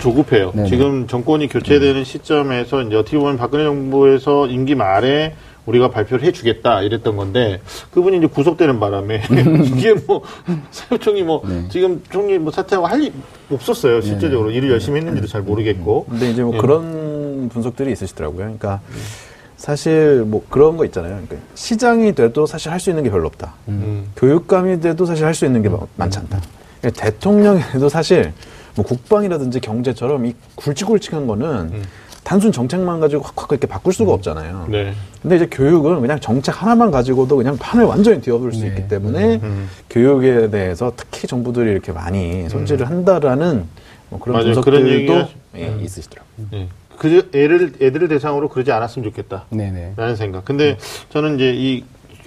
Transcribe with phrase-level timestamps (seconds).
[0.00, 0.52] 조급해요.
[0.52, 0.68] 네네.
[0.68, 5.34] 지금 정권이 교체되는 시점에서 이제 어떻게 보면 박근혜 정부에서 임기 말에
[5.66, 7.60] 우리가 발표를 해주겠다 이랬던 건데
[7.92, 9.22] 그분이 이제 구속되는 바람에
[9.76, 10.22] 이게 뭐
[10.70, 11.68] 사회총이 뭐 네.
[11.68, 13.12] 지금 총리 뭐 사퇴하고 할 일
[13.50, 14.56] 없었어요 실제적으로 네.
[14.56, 16.06] 일을 열심히 했는지도 잘 모르겠고.
[16.08, 16.58] 근데 이제 뭐 네.
[16.58, 18.38] 그런 분석들이 있으시더라고요.
[18.38, 18.80] 그러니까
[19.56, 21.12] 사실 뭐 그런 거 있잖아요.
[21.12, 23.54] 그러니까 시장이 돼도 사실 할 수 있는 게 별로 없다.
[23.68, 24.06] 음.
[24.16, 25.76] 교육감이 돼도 사실 할 수 있는 게 음.
[25.96, 26.40] 많지 않다.
[26.80, 28.32] 그러니까 대통령이 돼도 사실
[28.76, 31.82] 뭐 국방이라든지 경제처럼 이 굵직굵직한 거는 음.
[32.22, 34.14] 단순 정책만 가지고 확확 이렇게 바꿀 수가 음.
[34.14, 34.66] 없잖아요.
[34.68, 34.94] 네.
[35.22, 38.68] 근데 이제 교육은 그냥 정책 하나만 가지고도 그냥 판을 완전히 뒤엎을 수 네.
[38.68, 39.40] 있기 때문에 음.
[39.42, 39.68] 음.
[39.88, 42.90] 교육에 대해서 특히 정부들이 이렇게 많이 손질을 음.
[42.90, 43.64] 한다라는
[44.10, 44.46] 뭐 그런 맞아요.
[44.54, 45.80] 분석들도 그런 예, 음.
[45.82, 46.46] 있으시더라고요.
[46.50, 46.68] 네.
[46.98, 49.46] 그 애를 애들을 대상으로 그러지 않았으면 좋겠다.
[49.50, 49.94] 네네.
[49.96, 50.44] 라는 생각.
[50.44, 50.76] 근데
[51.08, 51.82] 저는 이제 이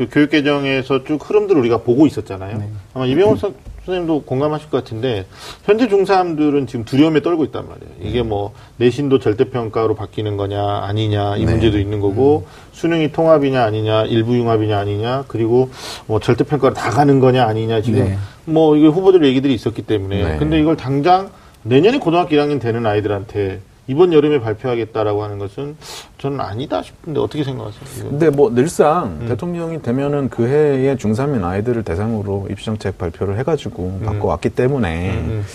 [0.09, 2.57] 교육 개정에서 쭉 흐름들을 우리가 보고 있었잖아요.
[2.57, 2.69] 네.
[2.95, 3.53] 아마 이병헌 선
[3.85, 5.25] 생님도 공감하실 것 같은데
[5.65, 7.91] 현재 중3들은 지금 두려움에 떨고 있단 말이에요.
[8.01, 11.51] 이게 뭐 내신도 절대평가로 바뀌는 거냐 아니냐 이 네.
[11.51, 12.51] 문제도 있는 거고 음.
[12.71, 15.69] 수능이 통합이냐 아니냐 일부 융합이냐 아니냐 그리고
[16.07, 18.17] 뭐 절대평가로 다 가는 거냐 아니냐 지금 네.
[18.45, 20.37] 뭐 이게 후보들 얘기들이 있었기 때문에 네.
[20.37, 21.29] 근데 이걸 당장
[21.63, 25.75] 내년에 고등학교 1학년 되는 아이들한테 이번 여름에 발표하겠다라고 하는 것은
[26.17, 28.09] 저는 아니다 싶은데 어떻게 생각하세요?
[28.09, 29.27] 근데 뭐 늘상 음.
[29.27, 34.05] 대통령이 되면은 그 해에 중3인 아이들을 대상으로 입시정책 발표를 해가지고 음.
[34.05, 35.45] 바꿔왔기 때문에 음, 음.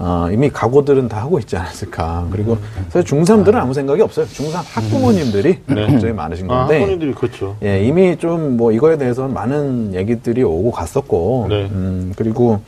[0.00, 2.28] 어, 이미 각오들은 다 하고 있지 않았을까.
[2.30, 2.86] 그리고 음.
[2.90, 4.26] 사실 중3들은 아무 생각이 없어요.
[4.26, 5.86] 중3 학부모님들이 네.
[5.86, 6.74] 굉장히 많으신 아, 건데.
[6.74, 7.56] 아, 학부모님들이 그렇죠.
[7.62, 11.46] 예, 이미 좀 뭐 이거에 대해서 많은 얘기들이 오고 갔었고.
[11.48, 11.68] 네.
[11.72, 12.60] 음, 그리고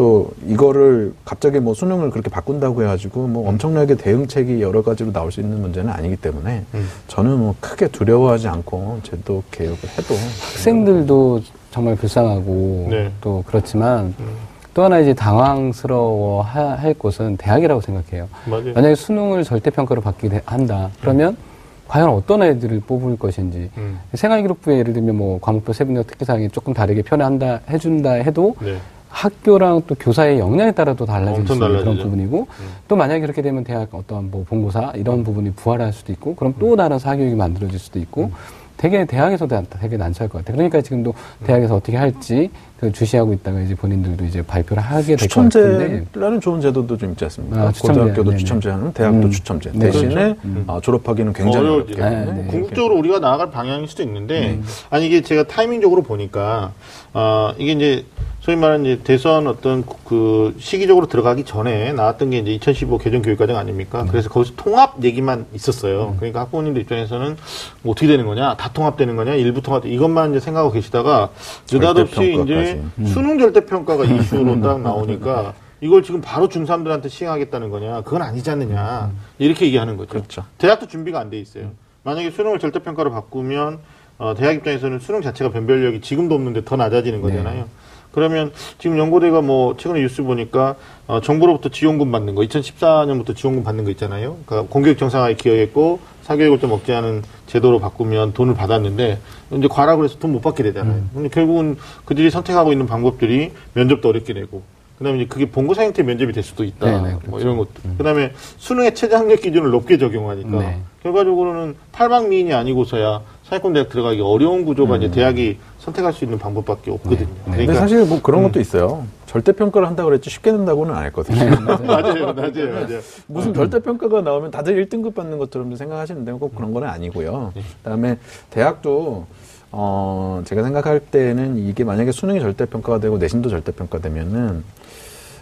[0.00, 5.42] 또 이거를 갑자기 뭐 수능을 그렇게 바꾼다고 해가지고 뭐 엄청나게 대응책이 여러 가지로 나올 수
[5.42, 6.88] 있는 문제는 아니기 때문에 음.
[7.06, 13.12] 저는 뭐 크게 두려워하지 않고 제도 개혁을 해도 학생들도 정말 불쌍하고 네.
[13.20, 14.36] 또 그렇지만 음.
[14.72, 18.26] 또 하나 이제 당황스러워 할 곳은 대학이라고 생각해요.
[18.46, 18.72] 맞아요.
[18.72, 20.88] 만약에 수능을 절대평가로 받게 한다.
[21.02, 21.50] 그러면 음.
[21.88, 24.00] 과연 어떤 애들을 뽑을 것인지 음.
[24.14, 28.78] 생활기록부에 예를 들면 뭐 과목별 세분화 특기사항이 조금 다르게 편한다 해준다 해도 네.
[29.10, 32.66] 학교랑 또 교사의 역량에 따라 또 달라질 수 있는 그런 부분이고 음.
[32.88, 36.72] 또 만약에 그렇게 되면 대학 어떠한 뭐 본고사 이런 부분이 부활할 수도 있고 그럼 또
[36.72, 36.76] 음.
[36.76, 38.32] 다른 사교육이 만들어질 수도 있고 음.
[38.76, 40.56] 되게 대학에서도 되게 난처할 것 같아요.
[40.56, 41.46] 그러니까 지금도 음.
[41.46, 46.40] 대학에서 어떻게 할지 그 주시하고 있다가 이제 본인들도 이제 발표를 하게 될 것 같은데 추첨제라는
[46.40, 47.60] 좋은 제도도 좀 있지 않습니까?
[47.60, 49.30] 아, 고등학교도 추첨제 하는 대학도 음.
[49.30, 49.78] 추첨제 네.
[49.80, 50.40] 대신에 그렇죠.
[50.46, 50.64] 음.
[50.66, 52.46] 아, 졸업하기는 굉장히 어렵기 네, 네.
[52.46, 54.64] 궁극적으로 우리가 나아갈 방향일 수도 있는데 음.
[54.88, 56.72] 아니 이게 제가 타이밍적으로 보니까
[57.12, 58.04] 아 이게 이제
[58.40, 63.56] 소위 말하는 이제 대선 어떤 그 시기적으로 들어가기 전에 나왔던 게 이제 2015 개정 교육과정
[63.56, 64.02] 아닙니까?
[64.02, 64.06] 음.
[64.08, 66.10] 그래서 거기서 통합 얘기만 있었어요.
[66.12, 66.16] 음.
[66.16, 67.36] 그러니까 학부모님들 입장에서는
[67.82, 71.30] 뭐 어떻게 되는 거냐, 다 통합되는 거냐, 일부 통합 이것만 이제 생각하고 계시다가
[71.70, 73.06] 느닷없이 이제 음.
[73.06, 79.10] 수능 절대 평가가 이슈로 딱 나오니까 이걸 지금 바로 중3들한테 시행하겠다는 거냐, 그건 아니지 않느냐
[79.12, 79.18] 음.
[79.38, 80.10] 이렇게 얘기하는 거죠.
[80.10, 80.44] 그렇죠.
[80.58, 81.72] 대학도 준비가 안 돼 있어요.
[82.04, 83.80] 만약에 수능을 절대 평가로 바꾸면
[84.20, 87.60] 어, 대학 입장에서는 수능 자체가 변별력이 지금도 없는데 더 낮아지는 거잖아요.
[87.60, 87.64] 네.
[88.12, 90.74] 그러면 지금 연고대가 뭐 최근에 뉴스 보니까
[91.06, 94.36] 어, 정부로부터 지원금 받는 거 2014년부터 지원금 받는 거 있잖아요.
[94.44, 99.18] 그러니까 공교육 정상화에 기여했고 사교육을 좀 억제하는 제도로 바꾸면 돈을 받았는데
[99.56, 100.94] 이제 과락을 해서 돈 못 받게 되잖아요.
[100.96, 101.10] 음.
[101.14, 104.62] 근데 결국은 그들이 선택하고 있는 방법들이 면접도 어렵게 되고
[104.98, 106.84] 그다음에 이제 그게 본고사 형태 면접이 될 수도 있다.
[106.86, 107.30] 네네, 네, 그렇죠.
[107.30, 107.70] 뭐 이런 것도.
[107.86, 107.94] 음.
[107.96, 110.78] 그다음에 수능의 최저 학력 기준을 높게 적용하니까 네.
[111.02, 115.02] 결과적으로는 탈방미인이 아니고서야 사회권 대학 들어가기 어려운 구조가 음.
[115.02, 117.18] 이제 대학이 선택할 수 있는 방법밖에 없거든요.
[117.18, 117.26] 네.
[117.44, 118.60] 그러니까 근데 사실 뭐 그런 것도 음.
[118.60, 119.04] 있어요.
[119.26, 121.38] 절대 평가를 한다고 그랬지 쉽게 된다고는 안 했거든요.
[121.38, 121.50] 네,
[121.86, 123.00] 맞아요, 맞아요, 맞아요.
[123.26, 127.52] 무슨 절대 평가가 나오면 다들 1등급 받는 것처럼 생각하시는데 꼭 그런 건 아니고요.
[127.54, 127.62] 네.
[127.82, 128.18] 그다음에
[128.50, 129.26] 대학도
[129.72, 134.62] 어 제가 생각할 때는 이게 만약에 수능이 절대 평가가 되고 내신도 절대 평가되면은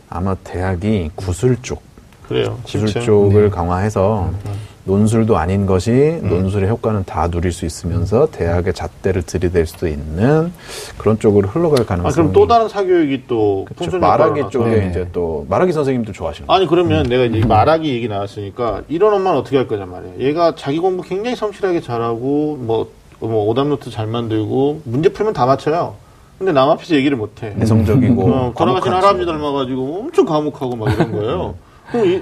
[0.09, 1.83] 아마 대학이 구술 쪽
[2.27, 2.59] 그래요.
[2.65, 3.51] 구술 쪽을 네.
[3.51, 4.53] 강화해서 음.
[4.89, 6.31] 논술도 아닌 것이 음.
[6.31, 10.51] 논술의 효과는 다 누릴 수 있으면서 대학의 잣대를 들이댈 수도 있는
[10.97, 12.11] 그런 쪽으로 흘러갈 가능성이.
[12.11, 13.99] 아, 그럼 또 다른 사교육이 또 그렇죠.
[13.99, 14.89] 말하기 쪽에 네.
[14.89, 16.49] 이제 또 말하기 선생님도 좋아하시는.
[16.51, 17.09] 아니 그러면 음.
[17.11, 20.13] 내가 이제 말하기 얘기 나왔으니까 이런 엄마는 어떻게 할 거냐 말이야.
[20.21, 22.91] 얘가 자기 공부 굉장히 성실하게 잘하고 뭐,
[23.21, 25.97] 뭐 오답노트 잘 만들고 문제 풀면 다 맞춰요.
[26.39, 27.53] 근데 남 앞에서 얘기를 못 해.
[27.57, 28.23] 내성적이고.
[28.23, 31.55] 어, 돌아가신 할아버지 닮아가지고 엄청 과묵하고 막 이런 거예요.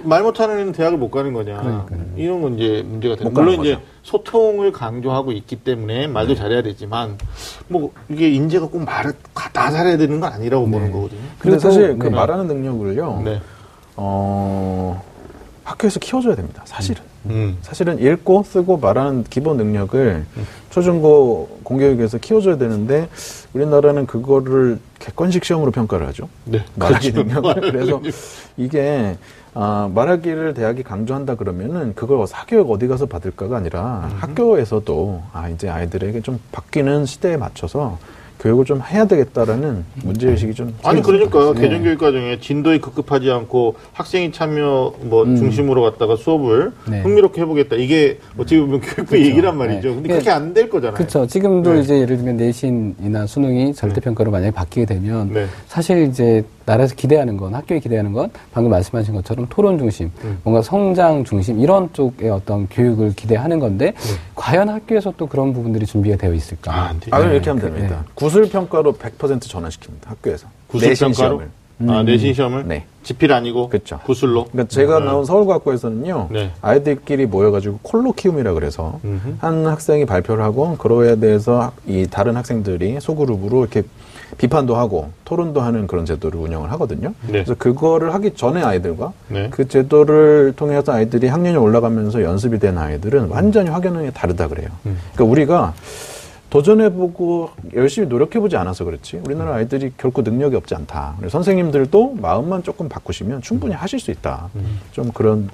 [0.04, 1.58] 말 못하는 애는 대학을 못 가는 거냐.
[1.58, 2.00] 그러니까요.
[2.16, 6.40] 이런 건 이제 문제가 되는 물론 이제 소통을 강조하고 있기 때문에 말도 네.
[6.40, 7.18] 잘해야 되지만
[7.68, 9.12] 뭐 이게 인재가 꼭 말을
[9.52, 10.72] 다 잘해야 되는 건 아니라고 네.
[10.72, 11.20] 보는 거거든요.
[11.38, 12.14] 근데 사실 그 네.
[12.14, 13.22] 말하는 능력을요.
[13.24, 13.40] 네.
[13.96, 15.02] 어,
[15.76, 16.62] 학교에서 키워줘야 됩니다.
[16.64, 17.02] 사실은.
[17.26, 17.30] 음.
[17.30, 17.58] 음.
[17.60, 20.46] 사실은 읽고 쓰고 말하는 기본 능력을 음.
[20.70, 23.08] 초중고 공교육에서 키워줘야 되는데
[23.52, 26.28] 우리나라는 그거를 객관식 시험으로 평가를 하죠.
[26.44, 26.64] 네.
[26.76, 27.28] 말하기 그렇죠.
[27.28, 27.60] 능력을.
[27.72, 28.00] 그래서
[28.56, 29.16] 이게
[29.54, 34.16] 아, 말하기를 대학이 강조한다 그러면은 그걸 사교육 어디 가서 받을까가 아니라 음.
[34.18, 37.98] 학교에서도 아 이제 아이들에게 좀 바뀌는 시대에 맞춰서
[38.40, 40.74] 교육을 좀 해야 되겠다라는 문제 의식이 좀.
[40.82, 41.54] 아니, 그러니까요.
[41.54, 41.62] 네.
[41.62, 45.36] 개정 교육 과정에 진도에 급급하지 않고 학생이 참여 뭐 음.
[45.36, 47.02] 중심으로 갔다가 수업을 네.
[47.02, 47.76] 흥미롭게 해보겠다.
[47.76, 49.24] 이게 어떻게 보면 교육부 그렇죠.
[49.24, 49.88] 얘기란 말이죠.
[49.88, 49.94] 네.
[49.94, 50.94] 근데 그렇게 안 될 거잖아요.
[50.94, 51.26] 그렇죠.
[51.26, 51.80] 지금도 네.
[51.80, 55.46] 이제 예를 들면 내신이나 수능이 절대평가로 만약에 바뀌게 되면 네.
[55.66, 60.38] 사실 이제 나라에서 기대하는 건 학교에 기대하는 건 방금 말씀하신 것처럼 토론 중심, 음.
[60.42, 64.16] 뭔가 성장 중심 이런 쪽의 어떤 교육을 기대하는 건데 음.
[64.34, 66.74] 과연 학교에서 또 그런 부분들이 준비가 되어 있을까?
[66.74, 67.34] 아, 아 네.
[67.34, 68.04] 이렇게 하면 됩니다.
[68.04, 68.12] 네.
[68.14, 70.06] 구술 평가로 100% 전환시킵니다.
[70.06, 70.48] 학교에서.
[70.66, 71.42] 구술 평가로?
[71.82, 71.90] 음.
[71.90, 72.66] 아, 내신 시험을?
[72.66, 72.84] 네.
[73.02, 73.68] 지필 아니고?
[73.68, 74.00] 그렇죠.
[74.04, 74.46] 구술로?
[74.46, 75.04] 그러니까 제가 음.
[75.04, 76.50] 나온 서울과학고에서는요, 네.
[76.62, 79.36] 아이들끼리 모여가지고 콜로 키움이라 그래서, 음흠.
[79.38, 83.82] 한 학생이 발표를 하고, 그거에 대해서 이 다른 학생들이 소그룹으로 이렇게
[84.38, 87.14] 비판도 하고 토론도 하는 그런 제도를 운영을 하거든요.
[87.26, 87.32] 네.
[87.32, 89.48] 그래서 그거를 하기 전에 아이들과 네.
[89.50, 94.68] 그 제도를 통해서 아이들이 학년이 올라가면서 연습이 된 아이들은 완전히 확연하게 다르다 그래요.
[94.86, 94.98] 음.
[95.14, 95.74] 그러니까 우리가
[96.50, 101.16] 도전해보고 열심히 노력해보지 않아서 그렇지 우리나라 아이들이 결코 능력이 없지 않다.
[101.28, 104.48] 선생님들도 마음만 조금 바꾸시면 충분히 하실 수 있다.
[104.54, 104.78] 음.
[104.92, 105.48] 좀 그런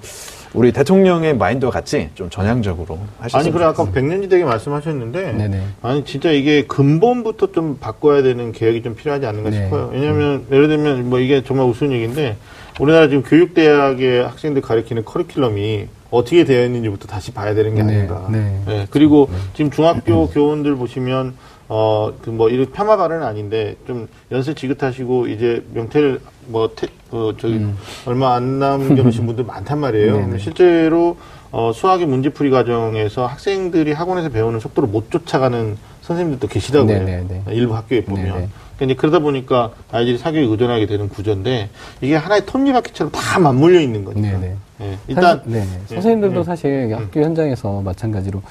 [0.53, 3.37] 우리 대통령의 마인드와 같이 좀 전향적으로 하시죠.
[3.37, 5.63] 아니 그래 아까 백년지대게 말씀하셨는데 네네.
[5.81, 9.63] 아니 진짜 이게 근본부터 좀 바꿔야 되는 계획이 좀 필요하지 않는가 네.
[9.63, 9.89] 싶어요.
[9.91, 10.47] 왜냐하면 음.
[10.51, 12.37] 예를 들면 뭐 이게 정말 우스운 얘기인데
[12.79, 17.95] 우리나라 지금 교육대학의 학생들 가리키는 커리큘럼이 어떻게 되어 있는지부터 다시 봐야 되는 게 네.
[17.95, 18.27] 아닌가.
[18.31, 18.61] 네.
[18.67, 18.87] 네.
[18.91, 19.37] 그리고 네.
[19.55, 21.33] 지금 중학교 교원들 보시면
[21.69, 27.33] 어, 그 뭐, 이런 폄하 발언은 아닌데, 좀 연세 지긋하시고, 이제 명태를 뭐, 태, 어,
[27.37, 27.77] 저기, 음.
[28.05, 30.17] 얼마 안 남겨놓으신 분들 많단 말이에요.
[30.27, 30.39] 네네.
[30.39, 31.17] 실제로,
[31.51, 36.97] 어, 수학의 문제풀이 과정에서 학생들이 학원에서 배우는 속도를 못 쫓아가는 선생님들도 계시다고요.
[36.97, 37.43] 네네네.
[37.49, 38.25] 일부 학교에 보면.
[38.25, 38.49] 네네.
[38.77, 41.69] 그러니까 그러다 보니까 아이들이 사교육에 의존하게 되는 구조인데
[42.01, 44.31] 이게 하나의 톱니바퀴처럼 다 맞물려 있는 거니까.
[44.31, 44.55] 네네.
[44.79, 44.97] 네.
[45.07, 45.65] 일단 사실, 네.
[45.87, 46.43] 선생님들도 네.
[46.43, 46.97] 사실 음.
[46.97, 48.41] 학교 현장에서 마찬가지로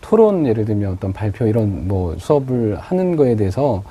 [0.00, 3.82] 토론 예를 들면 어떤 발표 이런 뭐 수업을 하는 거에 대해서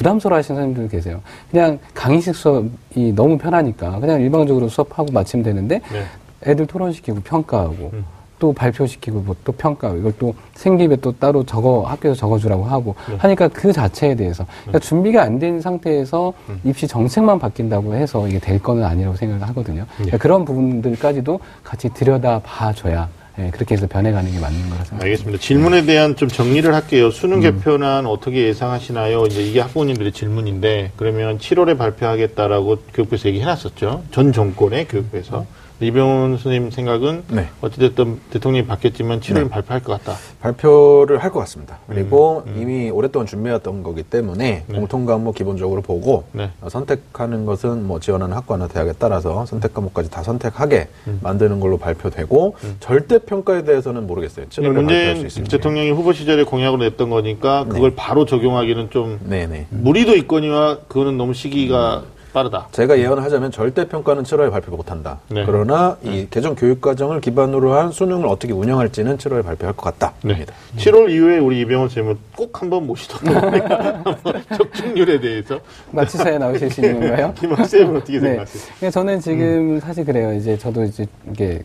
[0.00, 1.20] 부담스러워 하시는 선생님들 계세요.
[1.50, 6.02] 그냥 강의식 수업이 너무 편하니까 그냥 일방적으로 수업하고 마치면 되는데 네.
[6.50, 8.04] 애들 토론시키고 평가하고 음.
[8.38, 13.16] 또 발표시키고 뭐 또 평가 이걸 또 생기에 또 따로 적어 학교에서 적어주라고 하고 네.
[13.16, 14.86] 하니까 그 자체에 대해서 그러니까 네.
[14.86, 16.60] 준비가 안 된 상태에서 음.
[16.64, 19.80] 입시 정책만 바뀐다고 해서 이게 될 거는 아니라고 생각을 하거든요.
[19.82, 19.86] 네.
[19.96, 25.04] 그러니까 그런 부분들까지도 같이 들여다 봐줘야 예, 그렇게 해서 변해가는 게 맞는 거라 생각합니다.
[25.04, 25.38] 알겠습니다.
[25.42, 27.10] 질문에 대한 좀 정리를 할게요.
[27.10, 27.42] 수능 음.
[27.42, 29.26] 개표는 어떻게 예상하시나요?
[29.26, 34.04] 이제 이게 학부모님들의 질문인데 그러면 7월에 발표하겠다라고 교육부에서 얘기해놨었죠.
[34.10, 35.44] 전 정권의 교육부에서.
[35.80, 35.84] 음.
[35.86, 37.48] 이병훈 선생님 생각은 네.
[37.60, 39.48] 어찌됐든 대통령이 바뀌었지만 7월 네.
[39.48, 40.18] 발표할 것 같다.
[40.40, 41.78] 발표를 할 것 같습니다.
[41.88, 42.62] 그리고 음, 음.
[42.62, 44.78] 이미 오랫동안 준비해왔던 거기 때문에 네.
[44.78, 46.50] 공통 과목 기본적으로 보고 네.
[46.62, 51.20] 어, 선택하는 것은 뭐 지원하는 학과나 대학에 따라서 선택 과목까지 다 선택하게 음.
[51.22, 52.76] 만드는 걸로 발표되고 음.
[52.80, 54.46] 절대 평가에 대해서는 모르겠어요.
[54.46, 57.96] 7월에 문재인 대통령이 후보 시절에 공약으로 냈던 거니까 그걸 네.
[57.96, 59.66] 바로 적용하기는 좀 네네.
[59.70, 62.15] 무리도 있거니와 그거는 너무 시기가 음.
[62.36, 62.68] 빠르다.
[62.72, 65.20] 제가 예언을 하자면 절대 평가는 7월에 발표 못한다.
[65.30, 65.44] 네.
[65.46, 66.26] 그러나 이 네.
[66.30, 70.12] 개정 교육 과정을 기반으로 한 수능을 어떻게 운영할지는 7월에 발표할 것 같다.
[70.22, 70.44] 네.
[70.76, 74.04] 7월 이후에 우리 이병헌 선생님은 꼭 한번 모시도록 하니까
[74.54, 75.58] 적중률에 대해서
[75.92, 77.32] 마치사에 나오실 수 있는 건가요?
[77.38, 78.28] 김학 쌤은 어떻게 네.
[78.28, 78.90] 생각하세요?
[78.90, 79.80] 저는 지금 음.
[79.80, 80.34] 사실 그래요.
[80.34, 81.62] 이제 저도 이제 이게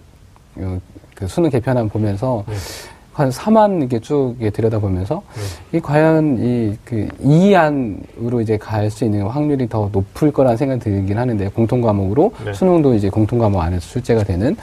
[0.56, 0.80] 어,
[1.16, 2.46] 그 수능 개편안 보면서.
[2.48, 2.56] 네.
[3.14, 5.22] 한 4만 이게 쭉 들여다보면서
[5.72, 5.78] 네.
[5.78, 11.48] 이 과연 이그 이안으로 이제 갈 수 있는 확률이 더 높을 거라는 생각이 들긴 하는데
[11.50, 12.54] 공통 과목으로 네.
[12.54, 14.56] 수능도 이제 공통 과목 안에서 출제가 되는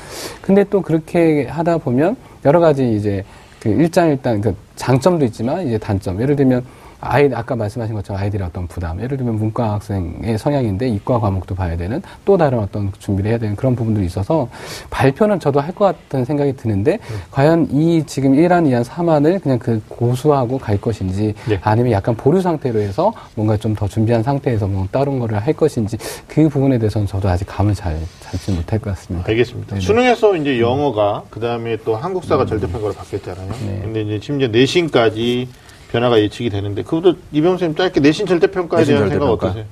[0.42, 3.24] 근데 또 그렇게 하다 보면 여러 가지 이제
[3.60, 6.64] 그 일장일단 그 장점도 있지만 이제 단점 예를 들면
[7.00, 11.76] 아이 아까 말씀하신 것처럼 아이들의 어떤 부담 예를 들면 문과 학생의 성향인데 이과 과목도 봐야
[11.76, 14.48] 되는 또 다른 어떤 준비를 해야 되는 그런 부분들이 있어서
[14.90, 17.16] 발표는 저도 할 것 같다는 생각이 드는데 음.
[17.30, 21.60] 과연 이 지금 1안, 2안, 3안을 그냥 그 고수하고 갈 것인지 네.
[21.62, 25.96] 아니면 약간 보류 상태로 해서 뭔가 좀 더 준비한 상태에서 뭐 다른 거를 할 것인지
[26.26, 29.28] 그 부분에 대해서는 저도 아직 감을 잘 잡지 못할 것 같습니다.
[29.28, 29.68] 알겠습니다.
[29.76, 29.80] 네네.
[29.82, 32.46] 수능에서 이제 영어가 그 다음에 또 한국사가 음.
[32.48, 33.48] 절대평가로 바뀌었잖아요.
[33.66, 33.80] 네.
[33.84, 35.48] 근데 이제 심지어 내신까지
[35.90, 39.46] 변화가 예측이 되는데 그것도 이병수 선생님 짧게 내신 절대평가에 내신 대한 절대평가.
[39.46, 39.64] 생각 어떠세요?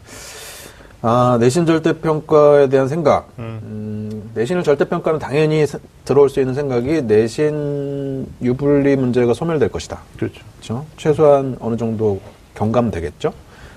[1.02, 3.28] 아, 내신 절대평가에 대한 생각.
[3.38, 3.60] 음.
[3.62, 5.64] 음, 내신을 절대평가는 당연히
[6.04, 10.00] 들어올 수 있는 생각이 내신 유불리 문제가 소멸될 것이다.
[10.16, 10.40] 그렇죠.
[10.56, 10.86] 그렇죠?
[10.96, 12.20] 최소한 어느 정도
[12.54, 13.32] 경감되겠죠?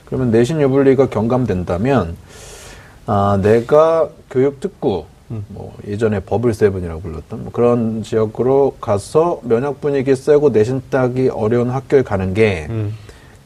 [0.06, 2.16] 그러면 내신 유불리가 경감된다면,
[3.06, 5.19] 아, 내가 교육 특구, 음.
[5.50, 11.70] 뭐 예전에 버블 세븐이라고 불렀던 뭐 그런 지역으로 가서 면역 분위기 세고 내신 따기 어려운
[11.70, 12.96] 학교에 가는 게 음.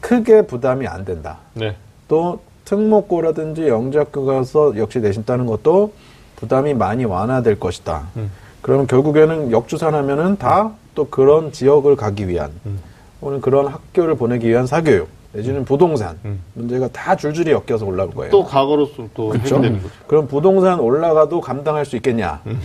[0.00, 1.38] 크게 부담이 안 된다.
[1.54, 1.76] 네.
[2.08, 5.92] 또 특목고라든지 영재학교 가서 역시 내신 따는 것도
[6.36, 8.08] 부담이 많이 완화될 것이다.
[8.16, 8.30] 음.
[8.62, 12.78] 그러면 결국에는 역주산하면은 다 또 그런 지역을 가기 위한 음.
[13.20, 16.40] 오늘 그런 학교를 보내기 위한 사교육 내지는 부동산 음.
[16.54, 18.30] 문제가 다 줄줄이 엮여서 올라올 거예요.
[18.30, 19.56] 또 과거로서 또 그렇죠?
[19.56, 19.94] 해결되는 거죠.
[20.06, 22.40] 그럼 부동산 올라가도 감당할 수 있겠냐?
[22.46, 22.60] 음.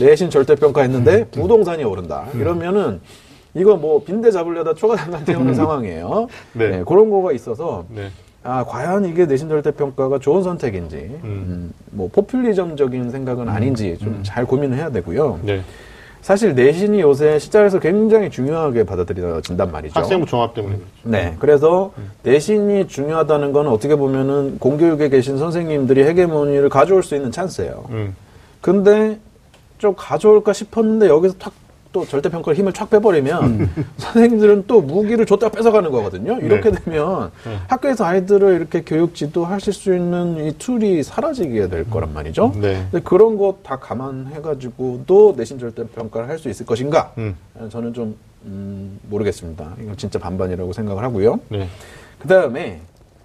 [0.00, 1.26] 내신 절대평가했는데 음.
[1.32, 2.26] 부동산이 오른다.
[2.34, 2.40] 음.
[2.40, 3.00] 이러면은
[3.54, 5.54] 이거 뭐 빈대 잡으려다 초과장관 태우는 음.
[5.54, 6.28] 상황이에요.
[6.54, 6.68] 네.
[6.70, 6.84] 네.
[6.86, 8.08] 그런 거가 있어서 네.
[8.44, 11.72] 아 과연 이게 내신 절대평가가 좋은 선택인지 음.
[11.90, 15.40] 뭐 포퓰리즘적인 생각은 아닌지 좀 잘 고민을 해야 되고요.
[15.42, 15.62] 네.
[16.22, 19.98] 사실 내신이 요새 시장에서 굉장히 중요하게 받아들여진단 말이죠.
[19.98, 20.78] 학생부 종합 때문에.
[21.02, 21.34] 네.
[21.40, 22.12] 그래서 음.
[22.22, 27.86] 내신이 중요하다는 건 어떻게 보면은 공교육에 계신 선생님들이 헤게모니를 가져올 수 있는 찬스예요.
[27.90, 28.14] 음.
[28.60, 29.18] 근데
[29.78, 31.52] 좀 가져올까 싶었는데 여기서 탁
[31.92, 33.84] 또 절대평가를 힘을 촥 빼버리면 음.
[33.98, 36.38] 선생님들은 또 무기를 줬다가 뺏어가는 거거든요.
[36.40, 36.78] 이렇게 네.
[36.80, 37.58] 되면 네.
[37.68, 42.52] 학교에서 아이들을 이렇게 교육 지도하실 수 있는 이 tool이 사라지게 될 거란 말이죠.
[42.60, 42.86] 네.
[42.90, 47.12] 근데 그런 거 다 감안해가지고도 내신 절대평가를 할 수 있을 것인가?
[47.18, 47.36] 음.
[47.70, 49.74] 저는 좀 음, 모르겠습니다.
[49.80, 51.38] 이건 진짜 반반이라고 생각을 하고요.
[51.50, 51.68] 네.
[52.18, 52.80] 그 다음에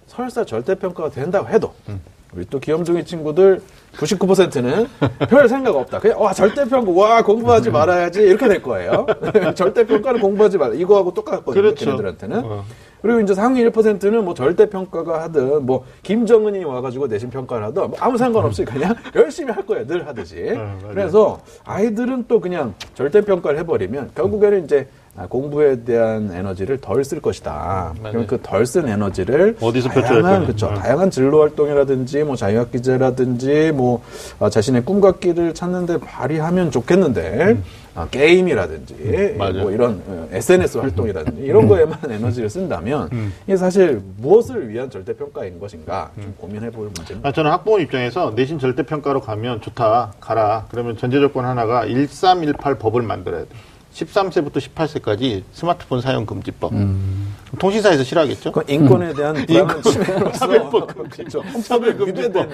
[0.06, 2.00] 설사 절대평가가 된다고 해도 음.
[2.34, 3.60] 우리 또 귀염둥이 친구들
[3.96, 4.86] 99%는
[5.28, 5.98] 별 생각 없다.
[5.98, 9.06] 그냥 와 절대 평가 와 공부하지 말아야지 이렇게 될 거예요.
[9.56, 10.74] 절대 평가는 공부하지 말아.
[10.74, 11.62] 이거하고 똑같거든요.
[11.62, 11.84] 그렇죠.
[11.86, 12.42] 걔네들한테는.
[12.44, 12.64] 어.
[13.00, 17.96] 그리고 이제 상위 1%는 뭐 절대 평가가 하든 뭐 김정은이 와가지고 내신 평가를 하든 뭐
[18.00, 19.86] 아무 상관없이 그냥 열심히 할 거예요.
[19.86, 20.52] 늘 하듯이.
[20.56, 27.04] 어, 그래서 아이들은 또 그냥 절대 평가를 해버리면 결국에는 이제 아, 공부에 대한 에너지를 덜
[27.04, 27.94] 쓸 것이다.
[27.98, 30.68] 음, 그럼 그 덜 쓴 에너지를 어디서 다양한 그렇죠.
[30.74, 34.02] 다양한 진로 활동이라든지 뭐 자유학 기제라든지 뭐
[34.38, 37.64] 아, 자신의 꿈과 끼를 찾는데 발휘하면 좋겠는데 음.
[37.94, 41.68] 아, 게임이라든지 음, 뭐 이런 어, SNS 활동이라든지 이런 음.
[41.68, 43.32] 거에만 에너지를 쓴다면 음.
[43.46, 47.28] 이게 사실 무엇을 위한 절대 평가인 것인가 좀 고민해 볼 문제입니다.
[47.28, 52.76] 아, 저는 학부모 입장에서 내신 절대 평가로 가면 좋다 가라 그러면 전제 조건 하나가 1318
[52.76, 53.48] 법을 만들어야 돼.
[53.94, 56.72] 13세부터 18세까지 스마트폰 사용 금지법.
[56.72, 57.34] 음.
[57.58, 58.52] 통신사에서 싫어하겠죠?
[58.52, 60.46] 그 인권에 대한 불안한 침해로서
[60.86, 61.40] 그렇죠.
[61.40, 62.48] 헌법에 금지법.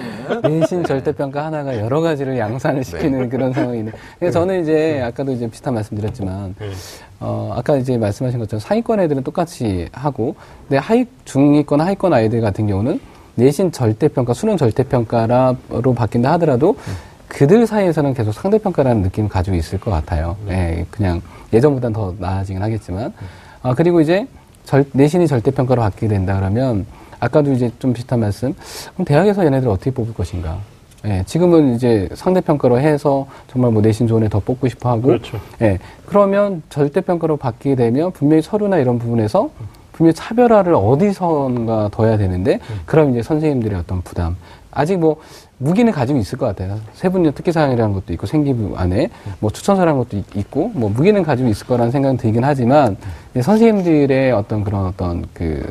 [0.45, 2.83] 인신 절대평가 하나가 여러 가지를 양산을 네.
[2.83, 3.29] 시키는 네.
[3.29, 3.91] 그런 상황이네.
[4.19, 6.71] 그러니까 저는 이제 아까도 이제 비슷한 말씀드렸지만 네.
[7.19, 10.35] 어, 아까 이제 말씀하신 것처럼 상위권 애들은 똑같이 하고
[10.67, 12.99] 근데 하위 중위권 하위권 아이들 같은 경우는
[13.35, 17.14] 내신 절대평가, 수능 절대평가로 바뀐다 하더라도 음.
[17.27, 20.35] 그들 사이에서는 계속 상대평가라는 느낌을 가지고 있을 것 같아요.
[20.47, 20.79] 네.
[20.79, 21.21] 예, 그냥
[21.53, 23.13] 예전보다는 더 나아지긴 하겠지만.
[23.61, 24.27] 아, 그리고 이제
[24.63, 26.85] 절, 내신이 절대평가로 바뀌게 된다 그러면
[27.19, 28.53] 아까도 이제 좀 비슷한 말씀.
[28.93, 30.57] 그럼 대학에서 얘네들 어떻게 뽑을 것인가?
[31.05, 35.01] 예, 지금은 이제 상대평가로 해서 정말 뭐 내신 좋은 애 더 뽑고 싶어 하고.
[35.03, 35.39] 그렇죠.
[35.61, 39.49] 예, 그러면 절대평가로 바뀌게 되면 분명히 서류나 이런 부분에서
[39.95, 42.79] 분명히 차별화를 어디선가 둬야 되는데, 음.
[42.85, 44.35] 그럼 이제 선생님들의 어떤 부담.
[44.71, 45.15] 아직 뭐
[45.57, 46.77] 무기는 가지고 있을 것 같아요.
[46.95, 49.09] 세분의 특기사항이라는 것도 있고 생기부 안에
[49.39, 52.97] 뭐 추천서라는 것도 있고 뭐 무기는 가지고 있을 거라는 생각은 들긴 하지만
[53.39, 55.63] 선생님들의 어떤 그런 어떤 그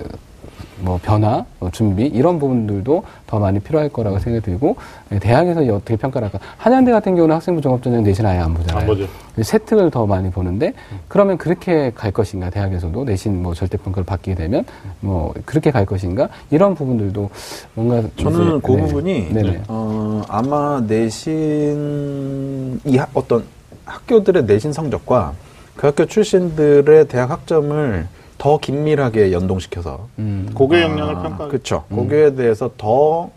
[0.80, 4.76] 뭐 변화, 뭐 준비 이런 부분들도 더 많이 필요할 거라고 생각이 들고
[5.10, 6.38] 네, 대학에서 어떻게 평가를 할까?
[6.56, 8.80] 한양대 같은 경우는 학생부 종합전형 내신 아예 안 보잖아요.
[8.80, 9.06] 안 보죠.
[9.40, 10.72] 세특을 더 많이 보는데
[11.08, 12.50] 그러면 그렇게 갈 것인가?
[12.50, 14.64] 대학에서도 내신 뭐 절대 평가를 받게 되면
[15.00, 16.28] 뭐 그렇게 갈 것인가?
[16.50, 17.30] 이런 부분들도
[17.74, 18.82] 뭔가 저는 그 네.
[18.82, 19.62] 부분이 네네.
[19.68, 23.44] 어, 아마 내신 이 어떤
[23.84, 25.32] 학교들의 내신 성적과
[25.76, 28.06] 그 학교 출신들의 대학 학점을
[28.44, 30.50] 더 긴밀하게 연동시켜서 음.
[30.52, 31.84] 고교 역량을 아, 평가 그렇죠.
[31.90, 31.96] 음.
[31.96, 33.30] 고교에 대해서 더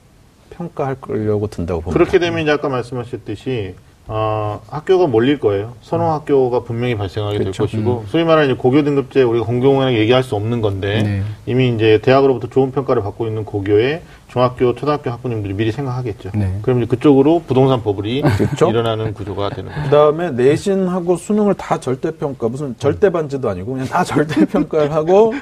[0.50, 1.98] 평가하려고 든다고 봅니다.
[1.98, 3.76] 그렇게 되면 이제 아까 말씀하셨듯이
[4.08, 5.76] 어, 학교가 몰릴 거예요.
[5.82, 6.10] 선호 음.
[6.10, 7.66] 학교가 분명히 발생하게 그렇죠.
[7.68, 8.08] 될 것이고, 음.
[8.08, 11.24] 소위 말하는 이제 고교 등급제 우리가 공공연하게 얘기할 수 없는 건데, 네.
[11.46, 16.32] 이미 이제 대학으로부터 좋은 평가를 받고 있는 고교에 중학교, 초등학교 학부님들이 미리 생각하겠죠.
[16.36, 16.60] 네.
[16.62, 18.70] 그럼 이제 그쪽으로 부동산 버블이 그렇죠?
[18.70, 19.84] 일어나는 구조가 되는 거죠.
[19.84, 25.34] 그 다음에 내신하고 수능을 다 절대평가, 무슨 절대반지도 아니고 그냥 다 절대평가를 하고,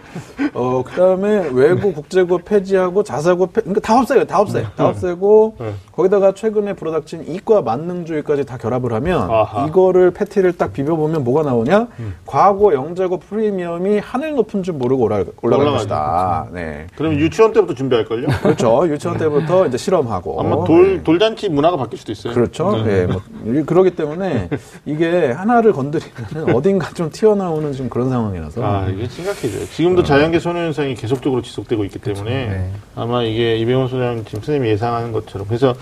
[0.53, 4.23] 어, 그 다음에 외고, 국제고 폐지하고 자사고, 폐, 그러니까 다 없어요.
[4.25, 4.63] 다 없어요.
[4.75, 4.83] 다 네.
[4.83, 5.73] 없애고, 네.
[5.91, 9.65] 거기다가 최근에 불어닥친 이과 만능주의까지 다 결합을 하면, 아하.
[9.65, 11.87] 이거를 패티를 딱 비벼보면 뭐가 나오냐?
[11.99, 12.15] 음.
[12.25, 16.47] 과거 영재고 프리미엄이 하늘 높은 줄 모르고 올라, 올라갈 것이다.
[16.51, 16.55] 그렇죠.
[16.55, 16.87] 네.
[16.95, 18.27] 그럼 유치원 때부터 준비할 걸요?
[18.41, 18.75] 그렇죠.
[18.89, 21.03] 유치원 때부터 이제 실험하고 아마 돌 네.
[21.03, 22.33] 돌잔치 문화가 바뀔 수도 있어요.
[22.33, 22.83] 그렇죠.
[22.83, 23.05] 네.
[23.05, 23.13] 네.
[23.13, 23.21] 뭐
[23.65, 24.49] 그러기 때문에
[24.85, 29.65] 이게 하나를 건드리면 어딘가 좀 튀어나오는 좀 그런 상황이라서 아 이게 심각해져요.
[29.65, 30.03] 지금도 어.
[30.03, 32.61] 자연계 소녀 현상이 계속적으로 지속되고 있기 때문에 그렇죠.
[32.61, 32.71] 네.
[32.95, 35.75] 아마 이게 이병헌 소장 지금 선생님이 예상하는 것처럼 그래서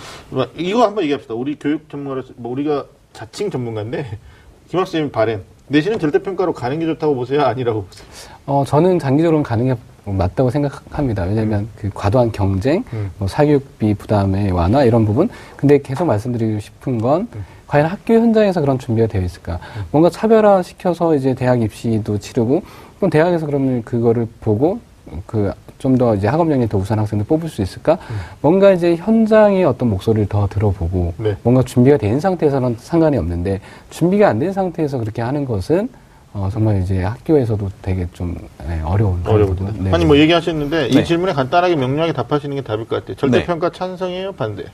[0.56, 1.34] 이거 한번 얘기합시다.
[1.34, 4.18] 우리 교육 전문가로서 뭐 우리가 자칭 전문가인데
[4.70, 7.44] 김학수님 바램 내신은 절대평가로 가는 게 좋다고 보세요?
[7.44, 8.08] 아니라고 보세요?
[8.46, 11.24] 어, 저는 장기적으로는 가는 게 맞다고 생각합니다.
[11.24, 11.70] 왜냐하면 음.
[11.76, 13.10] 그 과도한 경쟁, 음.
[13.18, 15.30] 뭐 사교육비 부담의 완화 이런 부분.
[15.56, 17.46] 근데 계속 말씀드리고 싶은 건 음.
[17.68, 19.60] 과연 학교 현장에서 그런 준비가 되어 있을까?
[19.78, 19.84] 음.
[19.92, 22.64] 뭔가 차별화 시켜서 이제 대학 입시도 치르고
[22.98, 24.80] 그럼 대학에서 그러면 그거를 보고
[25.26, 27.96] 그 좀 더 이제 학업 역량이 더 우수한 학생들 뽑을 수 있을까?
[28.10, 28.16] 음.
[28.40, 31.36] 뭔가 이제 현장의 어떤 목소리를 더 들어보고 네.
[31.44, 35.90] 뭔가 준비가 된 상태에서는 상관이 없는데 준비가 안 된 상태에서 그렇게 하는 것은
[36.34, 38.36] 어, 정말 이제 학교에서도 되게 좀
[38.68, 39.72] 네, 어려운 어려운데.
[39.78, 39.92] 네.
[39.94, 41.00] 아니 뭐 얘기하셨는데 네.
[41.00, 43.16] 이 질문에 간단하게 명료하게 답하시는 게 답일 것 같아요.
[43.16, 43.78] 절대평가 네.
[43.78, 44.66] 찬성이에요, 반대?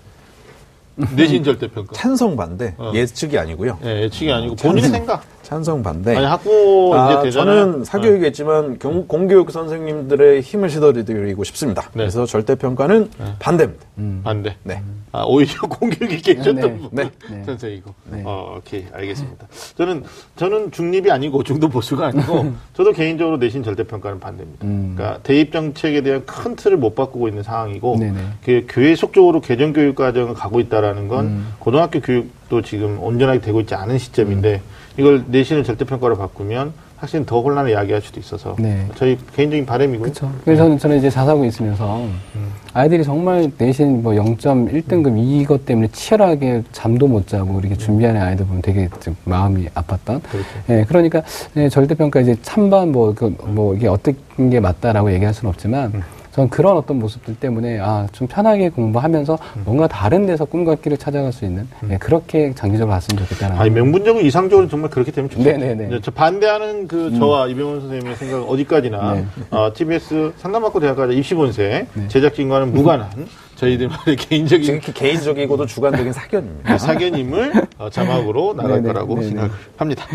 [1.15, 1.93] 내신 절대평가.
[1.93, 2.75] 찬성 반대.
[2.77, 2.91] 어.
[2.95, 3.77] 예측이 아니고요.
[3.81, 5.23] 네, 예측이 아니고 본인의 생각.
[5.49, 6.15] 찬성 반대.
[6.15, 8.77] 아니 학부 아, 이제 저는 사교육이겠지만 네.
[8.77, 11.81] 경, 공교육 선생님들의 힘을 실어드리고 싶습니다.
[11.93, 12.03] 네.
[12.03, 13.25] 그래서 절대 평가는 네.
[13.39, 13.83] 반대입니다.
[13.97, 14.21] 음.
[14.23, 14.55] 반대.
[14.61, 14.79] 네.
[15.11, 17.09] 아 오히려 공교육이 괜찮던 네.
[17.31, 17.41] 네.
[17.47, 17.91] 선생이고.
[18.11, 18.21] 네.
[18.23, 19.47] 어, 오케이 알겠습니다.
[19.75, 20.03] 저는
[20.35, 24.67] 저는 중립이 아니고 중도 보수가 아니고 저도 개인적으로 내신 절대 평가는 반대입니다.
[24.67, 24.93] 음.
[24.95, 27.97] 그러니까 대입 정책에 대한 큰 틀을 못 바꾸고 있는 상황이고
[28.45, 31.53] 그 교회 속적으로 개정 교육 과정을 가고 있다라는 건 음.
[31.57, 34.61] 고등학교 교육도 지금 온전하게 되고 있지 않은 시점인데.
[34.99, 35.01] 음.
[35.01, 38.85] 이걸 내신을 절대평가로 바꾸면 학생이 더 혼란을 야기할 수도 있어서 네.
[38.95, 40.01] 저희 개인적인 바람이고요.
[40.01, 40.29] 그렇죠.
[40.43, 42.01] 그래서 저는, 저는 이제 자사고 있으면서
[42.35, 42.51] 음.
[42.73, 45.17] 아이들이 정말 내신 뭐 0.1등급 음.
[45.17, 50.21] 이것 때문에 치열하게 잠도 못 자고 이렇게 준비하는 아이들 보면 되게 좀 마음이 아팠던.
[50.23, 50.47] 그렇죠.
[50.69, 54.15] 예, 그러니까 네, 절대평가 이제 찬반 뭐, 그, 뭐 이게 어떤
[54.49, 56.03] 게 맞다라고 얘기할 수는 없지만 음.
[56.31, 59.62] 저는 그런 어떤 모습들 때문에 아 좀 편하게 공부하면서 음.
[59.65, 61.89] 뭔가 다른 데서 꿈과 길을 찾아갈 수 있는 음.
[61.89, 63.57] 네, 그렇게 장기적으로 갔으면 좋겠다는.
[63.57, 65.50] 아니 명분적으로 이상적으로 정말 그렇게 되면 좋겠죠.
[65.57, 66.00] 네네네.
[66.01, 67.19] 저 반대하는 그 음.
[67.19, 69.25] 저와 이병헌 선생님의 생각은 어디까지나 네.
[69.51, 72.07] 어, TBS 상담받고 대학가자 입시본세 네.
[72.07, 73.09] 제작진과는 무관한
[73.59, 76.77] 저희들만의 개인적인 지극히 개인적이고도 주관적인 사견입니다.
[76.77, 79.27] 사견임을 어, 자막으로 나갈 네네, 거라고 네네.
[79.27, 80.05] 생각합니다.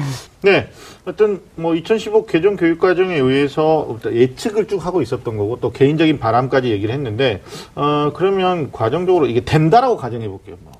[0.42, 0.68] 네,
[1.04, 6.70] 어떤 뭐 2015 개정 교육 과정에 의해서 예측을 쭉 하고 있었던 거고 또 개인적인 바람까지
[6.70, 7.42] 얘기를 했는데
[7.74, 10.56] 어 그러면 과정적으로 이게 된다라고 가정해 볼게요.
[10.62, 10.72] 뭐.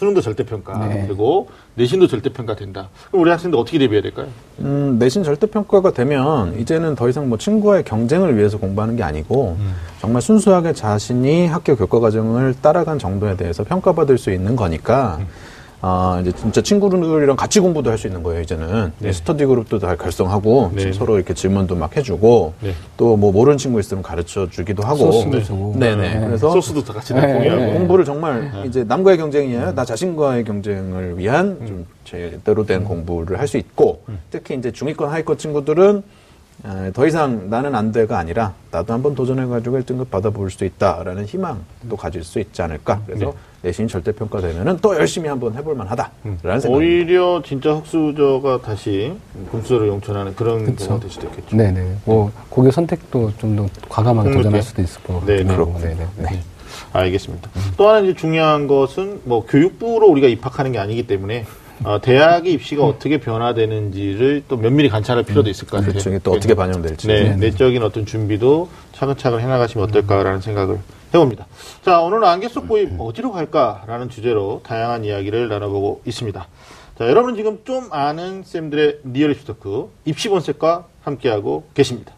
[0.00, 1.06] 수능도 절대평가 네.
[1.06, 2.88] 되고 내신도 절대평가 된다.
[3.10, 4.28] 그럼 우리 학생들 어떻게 대비해야 될까요?
[4.60, 9.74] 음, 내신 절대평가가 되면 이제는 더 이상 뭐 친구와의 경쟁을 위해서 공부하는 게 아니고 음.
[10.00, 15.26] 정말 순수하게 자신이 학교 교과 과정을 따라간 정도에 대해서 평가받을 수 있는 거니까 음.
[15.82, 18.92] 아, 이제 진짜 친구들이랑 같이 공부도 할 수 있는 거예요, 이제는.
[18.98, 19.12] 네.
[19.12, 20.92] 스터디 그룹도 다 결성하고, 네.
[20.92, 22.74] 서로 이렇게 질문도 막 해주고, 네.
[22.96, 25.10] 또뭐 모르는 친구 있으면 가르쳐 주기도 하고.
[25.12, 25.74] 소스도 주고.
[25.78, 26.14] 네네.
[26.14, 26.26] 네.
[26.26, 26.50] 그래서.
[26.50, 27.20] 소스도 다 같이 네.
[27.20, 27.72] 공유하고.
[27.72, 28.64] 공부를 정말 네.
[28.66, 31.66] 이제 남과의 경쟁이 아니라 나 자신과의 경쟁을 위한 음.
[31.66, 32.84] 좀 제대로 된 음.
[32.84, 34.18] 공부를 할 수 있고, 음.
[34.30, 36.19] 특히 이제 중위권, 하위권 친구들은 아,
[36.92, 42.22] 더 이상 나는 안 돼가 아니라 나도 한번 도전해가지고 1등급 받아볼 수 있다라는 희망도 가질
[42.22, 43.00] 수 있지 않을까.
[43.06, 43.32] 그래서 네.
[43.62, 46.38] 내신 절대평가되면은 또 열심히 한번 해볼 만 하다라는 음.
[46.42, 46.68] 생각.
[46.68, 49.12] 오히려 진짜 흑수저가 다시
[49.50, 51.56] 금수저를 용천하는 그런 경우가 될 수도 있겠죠.
[51.56, 51.96] 네네.
[52.04, 55.24] 뭐 고교 선택도 좀 더 과감하게 도전할 수도 있을 거고.
[55.26, 55.78] 네, 그렇고.
[55.78, 56.06] 네네.
[56.18, 56.40] 네.
[56.92, 57.50] 알겠습니다.
[57.56, 57.60] 음.
[57.76, 61.44] 또 하나 이제 중요한 것은 뭐 교육부로 우리가 입학하는 게 아니기 때문에
[61.82, 62.90] 어, 대학의 입시가 음.
[62.90, 65.50] 어떻게 변화되는지를 또 면밀히 관찰할 필요도 음.
[65.50, 65.92] 있을 것 같아요.
[65.92, 66.18] 그렇죠.
[66.22, 67.06] 또 어떻게 반영될지.
[67.06, 70.78] 네, 네, 내적인 어떤 준비도 차근차근 해나가시면 어떨까라는 생각을
[71.14, 71.46] 해봅니다.
[71.84, 76.46] 자, 오늘은 안개 속 고입 어디로 갈까라는 주제로 다양한 이야기를 나눠보고 있습니다.
[76.98, 82.12] 자, 여러분 지금 좀 아는 쌤들의 real 입시 talk 입시 본색과 함께하고 계십니다.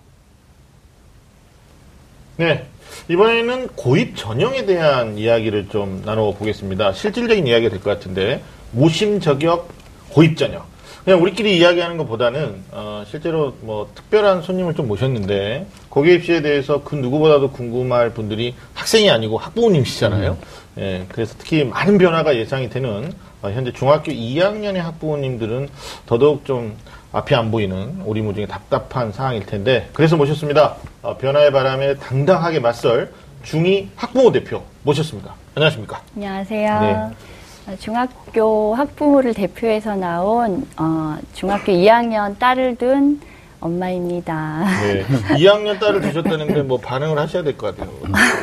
[2.37, 2.67] 네.
[3.09, 6.93] 이번에는 고입 전형에 대한 이야기를 좀 나눠보겠습니다.
[6.93, 8.43] 실질적인 이야기가 될 것 같은데,
[8.73, 9.69] 무심 저격
[10.11, 10.63] 고입 전형.
[11.05, 16.95] 그냥 우리끼리 이야기하는 것보다는 어, 실제로 뭐 특별한 손님을 좀 모셨는데 고교 입시에 대해서 그
[16.95, 20.31] 누구보다도 궁금할 분들이 학생이 아니고 학부모님이시잖아요.
[20.31, 20.81] 음.
[20.81, 25.69] 예, 그래서 특히 많은 변화가 예상이 되는 어, 현재 중학교 2학년의 학부모님들은
[26.07, 26.77] 더더욱 좀
[27.13, 30.77] 앞이 안 보이는 오리무중에 답답한 상황일 텐데 그래서 모셨습니다.
[31.03, 33.13] 어, 변화의 바람에 당당하게 맞설
[33.45, 35.35] 중2 학부모 대표 모셨습니다.
[35.57, 36.01] 안녕하십니까?
[36.15, 36.81] 안녕하세요.
[36.81, 37.32] 네.
[37.79, 43.21] 중학교 학부모를 대표해서 나온 어, 중학교 2학년 딸을 둔
[43.61, 44.65] 엄마입니다.
[44.83, 45.05] 네.
[45.39, 47.95] 2학년 딸을 두셨다는데 뭐 반응을 하셔야 될 것 같아요.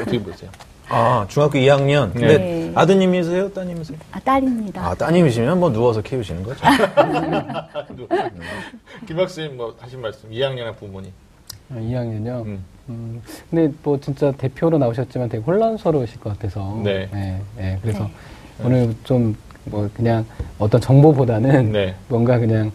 [0.01, 0.49] 어떻게 보세요?
[0.88, 2.12] 아, 중학교 2학년.
[2.15, 2.38] 네.
[2.38, 2.71] 네.
[2.73, 3.51] 아드님이세요?
[3.53, 3.97] 따님이세요?
[4.12, 4.82] 아, 딸입니다.
[4.84, 6.65] 아, 따님이시면 뭐 누워서 키우시는 거죠?
[9.08, 11.12] 김학수님 뭐 하신 말씀, 2학년 부모님.
[11.73, 12.45] 2학년요.
[12.45, 12.63] 음.
[12.89, 13.21] 음.
[13.49, 16.79] 근데 뭐 진짜 대표로 나오셨지만 되게 혼란스러우실 것 같아서.
[16.84, 17.08] 네.
[17.13, 17.77] 네, 네.
[17.82, 18.65] 그래서 네.
[18.65, 20.25] 오늘 좀 뭐 그냥
[20.58, 21.95] 어떤 정보보다는 네.
[22.08, 22.71] 뭔가 그냥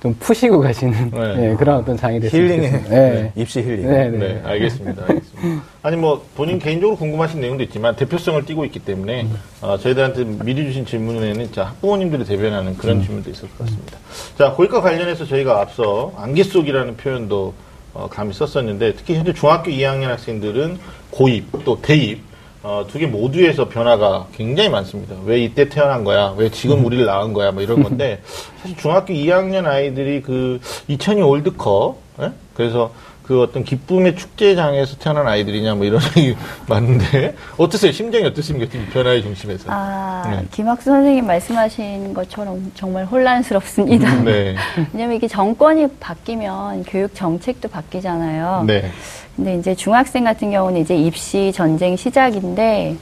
[0.00, 1.36] 좀 푸시고 가시는 네.
[1.36, 2.88] 네, 그런 어떤 장이 됐으면 힐링의 네.
[2.88, 3.32] 네.
[3.34, 3.88] 입시 힐링.
[3.88, 4.18] 네, 네.
[4.18, 5.02] 네, 알겠습니다.
[5.08, 5.62] 알겠습니다.
[5.82, 9.34] 아니 뭐 본인 개인적으로 궁금하신 내용도 있지만 대표성을 띠고 있기 때문에 음.
[9.62, 13.02] 어, 저희들한테 미리 주신 질문에는 자 학부모님들을 대변하는 그런 음.
[13.02, 13.98] 질문도 있을 것 같습니다.
[14.36, 17.54] 자 고객과 관련해서 저희가 앞서 안개 속이라는 표현도
[17.96, 20.78] 어, 감히 썼었는데 특히 현재 중학교 2학년 학생들은
[21.10, 22.20] 고입 또 대입
[22.62, 25.14] 어, 두 개 모두에서 변화가 굉장히 많습니다.
[25.24, 26.34] 왜 이때 태어난 거야?
[26.36, 26.84] 왜 지금 음.
[26.84, 27.52] 우리를 낳은 거야?
[27.52, 28.20] 뭐 이런 건데,
[28.60, 32.32] 사실 중학교 2학년 아이들이 그 2002 월드컵, 예?
[32.54, 32.92] 그래서
[33.26, 36.36] 그 어떤 기쁨의 축제장에서 태어난 아이들이냐 뭐 이런 얘기
[36.68, 37.90] 많은데 어떠세요?
[37.90, 38.70] 심정이 어떻습니까?
[38.92, 39.64] 변화의 중심에서.
[39.68, 40.46] 아, 네.
[40.52, 44.12] 김학수 선생님 말씀하신 것처럼 정말 혼란스럽습니다.
[44.14, 44.54] 음, 네.
[44.94, 48.64] 왜냐면 이게 정권이 바뀌면 교육 정책도 바뀌잖아요.
[48.66, 48.90] 네.
[49.34, 52.96] 근데 이제 중학생 같은 경우는 이제 입시 전쟁 시작인데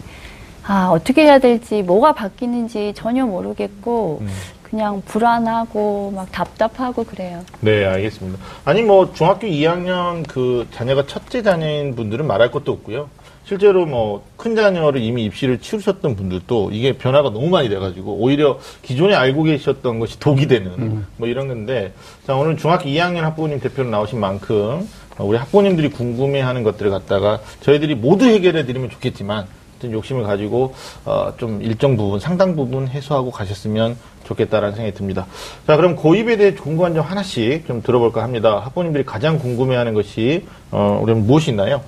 [0.67, 4.29] 아, 어떻게 해야 될지, 뭐가 바뀌는지 전혀 모르겠고, 음.
[4.75, 7.45] 그냥 불안하고 막 답답하고 그래요.
[7.61, 8.45] 네, 알겠습니다.
[8.65, 13.09] 아니 뭐 중학교 2학년 그 자녀가 첫째 자녀인 분들은 말할 것도 없고요.
[13.45, 19.15] 실제로 뭐 큰 자녀를 이미 입시를 치르셨던 분들도 이게 변화가 너무 많이 돼가지고 오히려 기존에
[19.15, 21.07] 알고 계셨던 것이 독이 되는 음.
[21.17, 21.95] 뭐 이런 건데
[22.27, 24.87] 자 오늘 중학교 2학년 학부모님 대표로 나오신 만큼
[25.19, 29.47] 우리 학부모님들이 궁금해하는 것들을 갖다가 저희들이 모두 해결해 드리면 좋겠지만
[29.93, 35.27] 욕심을 가지고 어, 좀 일정 부분 상당 부분 해소하고 가셨으면 좋겠다라는 생각이 듭니다.
[35.67, 38.61] 자, 그럼 고입에 대해 궁금한 점 하나씩 좀 들어볼까 합니다.
[38.65, 41.83] 학부모님들이 가장 궁금해하는 것이 어, 우리는 무엇이 있나요?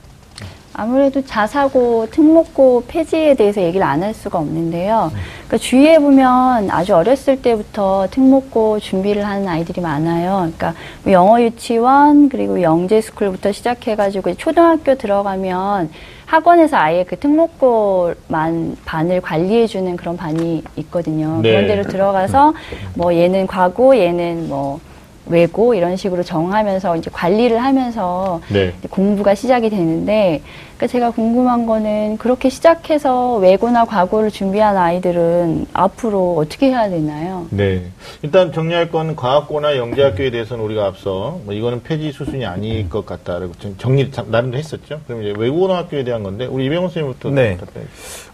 [0.78, 5.10] 아무래도 자사고, 특목고 폐지에 대해서 얘기를 안 할 수가 없는데요.
[5.46, 10.34] 그러니까 주위에 보면 아주 어렸을 때부터 특목고 준비를 하는 아이들이 많아요.
[10.36, 15.88] 그러니까 뭐 영어 유치원 그리고 영재 스쿨부터 시작해가지고 초등학교 들어가면
[16.26, 21.40] 학원에서 아예 그 특목고만 반을 관리해주는 그런 반이 있거든요.
[21.40, 21.52] 네.
[21.52, 22.52] 그런 데로 들어가서
[22.94, 24.80] 뭐 얘는 과고 얘는 뭐
[25.26, 28.72] 외고 이런 식으로 정하면서 이제 관리를 하면서 네.
[28.90, 30.42] 공부가 시작이 되는데
[30.76, 37.46] 그러니까 제가 궁금한 거는 그렇게 시작해서 외고나 과고를 준비한 아이들은 앞으로 어떻게 해야 되나요?
[37.50, 37.86] 네.
[38.22, 43.52] 일단 정리할 건 과학고나 영재학교에 대해서는 우리가 앞서 뭐 이거는 폐지 수순이 아닐 것 같다라고
[43.78, 45.00] 정리 나름대로 했었죠.
[45.06, 47.56] 그럼 이제 외고등학교에 대한 건데 우리 이병훈 선생님부터 네.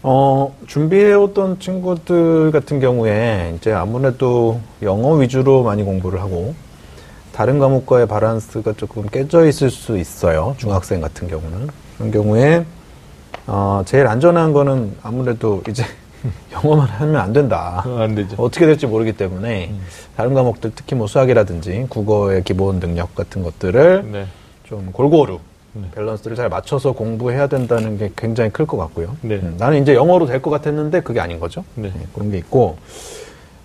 [0.01, 6.53] 어, 준비해왔던 친구들 같은 경우에 이제 아무래도 영어 위주로 많이 공부를 하고
[7.33, 10.55] 다른 과목과의 바란스가 조금 깨져 있을 수 있어요.
[10.59, 11.67] 중학생 같은 경우는.
[11.97, 12.63] 그런 경우에,
[13.47, 15.83] 어, 제일 안전한 거는 아무래도 이제
[16.53, 17.83] 영어만 하면 안 된다.
[17.85, 18.35] 안 되죠.
[18.37, 19.81] 어떻게 될지 모르기 때문에 음.
[20.15, 24.25] 다른 과목들 특히 뭐 수학이라든지 국어의 기본 능력 같은 것들을 네.
[24.63, 25.39] 좀 골고루
[25.73, 25.87] 네.
[25.95, 29.17] 밸런스를 잘 맞춰서 공부해야 된다는 게 굉장히 클 것 같고요.
[29.21, 29.35] 네.
[29.37, 31.65] 음, 나는 이제 영어로 될 것 같았는데 그게 아닌 거죠.
[31.73, 31.91] 네.
[31.93, 32.77] 네, 그런 게 있고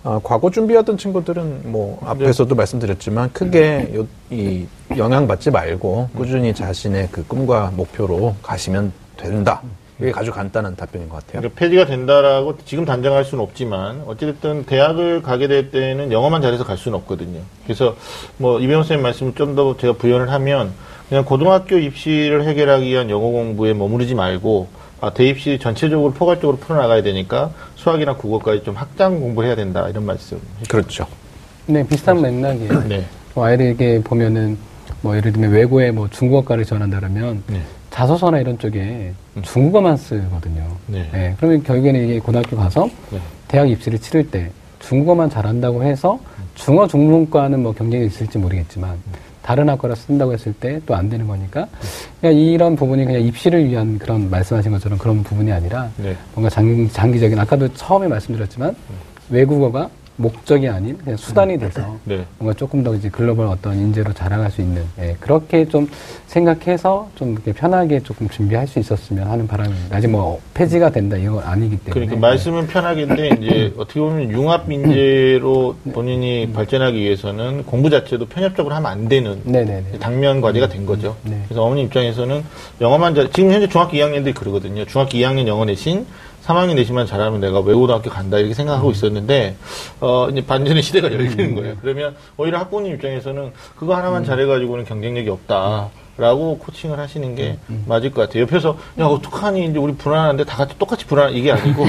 [0.03, 7.25] 어, 과거 준비하던 친구들은 뭐 앞에서도 말씀드렸지만 크게 요, 이 영향받지 말고 꾸준히 자신의 그
[7.27, 9.61] 꿈과 목표로 가시면 된다.
[9.99, 11.41] 이게 아주 간단한 답변인 것 같아요.
[11.41, 16.77] 그러니까 폐지가 된다라고 지금 단정할 수는 없지만 어찌됐든 대학을 가게 될 때는 영어만 잘해서 갈
[16.77, 17.41] 수는 없거든요.
[17.65, 17.97] 그래서
[18.37, 20.71] 뭐 이병호 선생님 말씀을 좀 더 제가 부연을 하면
[21.09, 24.67] 그냥 고등학교 입시를 해결하기 위한 영어 공부에 머무르지 말고
[25.01, 30.05] 아, 대입 시 전체적으로 포괄적으로 풀어나가야 되니까 수학이나 국어까지 좀 확장 공부를 해야 된다 이런
[30.05, 30.39] 말씀.
[30.67, 31.07] 그렇죠.
[31.65, 32.83] 네, 비슷한 맥락이에요.
[32.89, 33.05] 네.
[33.33, 34.57] 뭐 아이들에게 보면은
[35.01, 37.61] 뭐 예를 들면 외고에 뭐 중국어과를 전한다면 네.
[37.89, 39.41] 자소서나 이런 쪽에 음.
[39.41, 40.67] 중국어만 쓰거든요.
[40.87, 41.09] 네.
[41.11, 41.35] 네.
[41.37, 43.19] 그러면 결국에는 이게 고등학교 가서 네.
[43.47, 46.19] 대학 입시를 치를 때 중국어만 잘한다고 해서
[46.55, 49.28] 중어 중문과는 뭐 경쟁이 있을지 모르겠지만 음.
[49.41, 51.67] 다른 학과를 쓴다고 했을 때 또 안 되는 거니까
[52.21, 56.15] 그냥 이런 부분이 그냥 입시를 위한 그런 말씀하신 것처럼 그런 부분이 아니라 네.
[56.33, 59.37] 뭔가 장기, 장기적인 아까도 처음에 말씀드렸지만 네.
[59.37, 61.59] 외국어가 목적이 아닌 그냥 수단이 음.
[61.59, 62.25] 돼서 네.
[62.37, 65.89] 뭔가 조금 더 이제 글로벌 어떤 인재로 자라갈 수 있는 예, 그렇게 좀
[66.27, 69.95] 생각해서 좀 이렇게 편하게 조금 준비할 수 있었으면 하는 바람입니다.
[69.95, 71.93] 아직 뭐 폐지가 된다 이건 아니기 때문에.
[71.93, 76.53] 그러니까 말씀은 편하게인데 이제 어떻게 보면 융합 인재로 본인이 음.
[76.53, 79.99] 발전하기 위해서는 공부 자체도 편협적으로 하면 안 되는 네네네.
[80.01, 81.15] 당면 과제가 된 거죠.
[81.23, 81.41] 네.
[81.47, 82.43] 그래서 어머니 입장에서는
[82.81, 84.83] 영어만 잘 지금 현재 중학교 2학년들이 그러거든요.
[84.83, 86.05] 중학교 2학년 영어 내신
[86.49, 88.91] 3학년 내신만 잘하면 내가 외고등학교 간다 이렇게 생각하고 음.
[88.91, 89.55] 있었는데
[90.01, 91.55] 어 이제 반전의 시대가 열리는 음.
[91.55, 91.75] 거예요.
[91.79, 94.25] 그러면 오히려 학부모님 입장에서는 그거 하나만 음.
[94.25, 95.89] 잘해가지고는 경쟁력이 없다.
[96.19, 97.85] 라고 코칭을 하시는 게 음, 음.
[97.87, 98.43] 맞을 것 같아요.
[98.43, 101.85] 옆에서 야 어떡하니 이제 우리 불안한데 다 같이 똑같이 불안 이게 아니고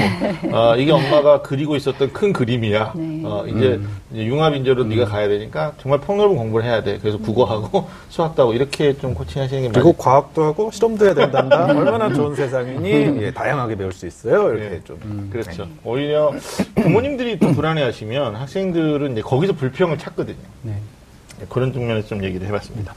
[0.53, 2.93] 어, 이게 엄마가 그리고 있었던 큰 그림이야.
[2.95, 3.21] 네.
[3.25, 3.97] 어, 이제, 음.
[4.13, 4.89] 이제 융합인재로 음.
[4.89, 6.97] 네가 가야 되니까 정말 폭넓은 공부를 해야 돼.
[6.99, 9.97] 그래서 국어하고 수학도 하고 이렇게 좀 코칭하시는 게 그리고 맞을...
[10.01, 11.65] 과학도 하고 실험도 해야 된단다.
[11.75, 12.89] 얼마나 좋은 세상이니
[13.23, 14.49] 예, 다양하게 배울 수 있어요.
[14.53, 14.81] 이렇게 네.
[14.85, 15.29] 좀 음.
[15.29, 15.65] 그렇죠.
[15.65, 15.71] 네.
[15.83, 16.31] 오히려
[16.75, 20.37] 부모님들이 또 불안해하시면 학생들은 이제 거기서 불평을 찾거든요.
[21.41, 21.45] 네.
[21.45, 22.93] 네, 그런 측면에서 좀 얘기를 해봤습니다.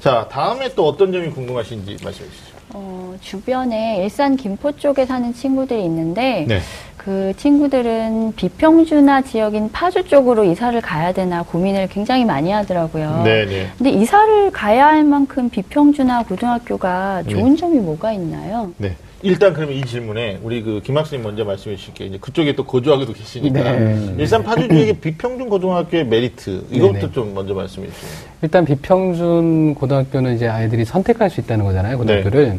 [0.00, 2.54] 자, 다음에 또 어떤 점이 궁금하신지 말씀해 주시죠.
[2.74, 6.60] 어, 주변에 일산 김포 쪽에 사는 친구들이 있는데 네.
[6.96, 13.22] 그 친구들은 비평준화 지역인 파주 쪽으로 이사를 가야 되나 고민을 굉장히 많이 하더라고요.
[13.24, 13.70] 네, 네.
[13.78, 17.56] 근데 이사를 가야 할 만큼 비평준화 고등학교가 좋은 네.
[17.56, 18.72] 점이 뭐가 있나요?
[18.78, 18.96] 네.
[19.22, 22.08] 일단 그러면 이 질문에 우리 그 김학수님 먼저 말씀해 주실게요.
[22.08, 24.14] 이제 그쪽에 또 거주하기도 계시니까 네.
[24.18, 27.12] 일산 파주 지역의 비평준 고등학교의 메리트 이것부터 네네.
[27.12, 28.06] 좀 먼저 말씀해 주시죠.
[28.42, 31.96] 일단 비평준 고등학교는 이제 아이들이 선택할 수 있다는 거잖아요.
[31.98, 32.48] 고등학교를.
[32.50, 32.58] 네.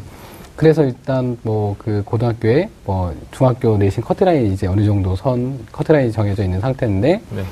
[0.56, 6.44] 그래서 일단 뭐 그 고등학교에 뭐 중학교 내신 커트라인이 이제 어느 정도 선 커트라인이 정해져
[6.44, 7.44] 있는 상태인데 네.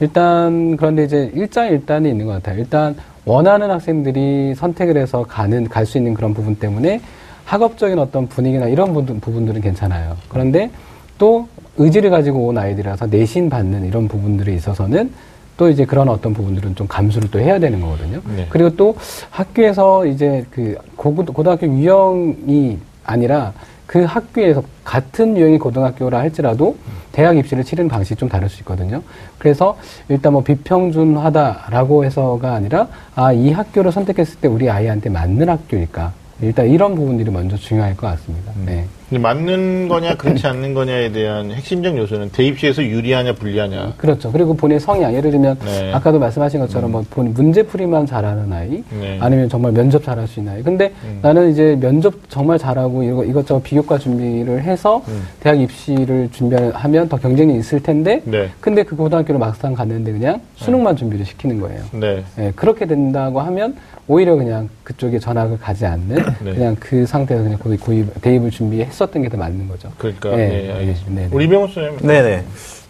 [0.00, 2.60] 일단 그런데 이제 일장일단이 있는 것 같아요.
[2.60, 2.94] 일단
[3.26, 7.00] 원하는 학생들이 선택을 해서 가는 갈 수 있는 그런 부분 때문에
[7.44, 10.16] 학업적인 어떤 분위기나 이런 부분, 부분들은 괜찮아요.
[10.28, 10.70] 그런데
[11.18, 15.12] 또 의지를 가지고 온 아이들이라서 내신 받는 이런 부분들에 있어서는
[15.56, 18.20] 또 이제 그런 어떤 부분들은 좀 감수를 또 해야 되는 거거든요.
[18.36, 18.46] 네.
[18.50, 18.96] 그리고 또
[19.30, 23.52] 학교에서 이제 그 고등학교 유형이 아니라
[23.86, 26.76] 그 학교에서 같은 유형의 고등학교라 할지라도
[27.12, 29.02] 대학 입시를 치르는 방식이 좀 다를 수 있거든요.
[29.38, 29.76] 그래서
[30.08, 36.68] 일단 뭐 비평준하다라고 해서가 아니라 아, 이 학교를 선택했을 때 우리 아이한테 맞는 학교니까 일단
[36.68, 38.52] 이런 부분들이 먼저 중요할 것 같습니다.
[38.56, 38.64] 음.
[38.66, 38.86] 네.
[39.18, 43.94] 맞는 거냐 그렇지 않는 거냐에 대한 핵심적 요소는 대입시에서 유리하냐 불리하냐.
[43.96, 44.30] 그렇죠.
[44.32, 45.92] 그리고 본인의 성향 예를 들면 네.
[45.92, 49.18] 아까도 말씀하신 것처럼 뭐본 문제풀이만 잘하는 아이 네.
[49.20, 50.62] 아니면 정말 면접 잘할 수 있는 아이.
[50.62, 51.18] 근데 음.
[51.22, 55.26] 나는 이제 면접 정말 잘하고 이거 이것저것 비교과 준비를 해서 음.
[55.40, 58.50] 대학 입시를 준비하면 더 경쟁이 있을 텐데 네.
[58.60, 61.82] 근데 그 고등학교를 막상 갔는데 그냥 수능만 준비를 시키는 거예요.
[61.92, 62.24] 네.
[62.36, 62.52] 네.
[62.56, 66.52] 그렇게 된다고 하면 오히려 그냥 그쪽에 전학을 가지 않는 네.
[66.52, 69.90] 그냥 그 상태에서 그냥 고입, 대입을 준비했 었던 게 더 맞는 거죠.
[69.98, 71.14] 그러니까 네, 네, 알겠습니다.
[71.14, 71.28] 네, 네.
[71.32, 71.96] 우리 병호 쌤.
[71.98, 72.44] 네네.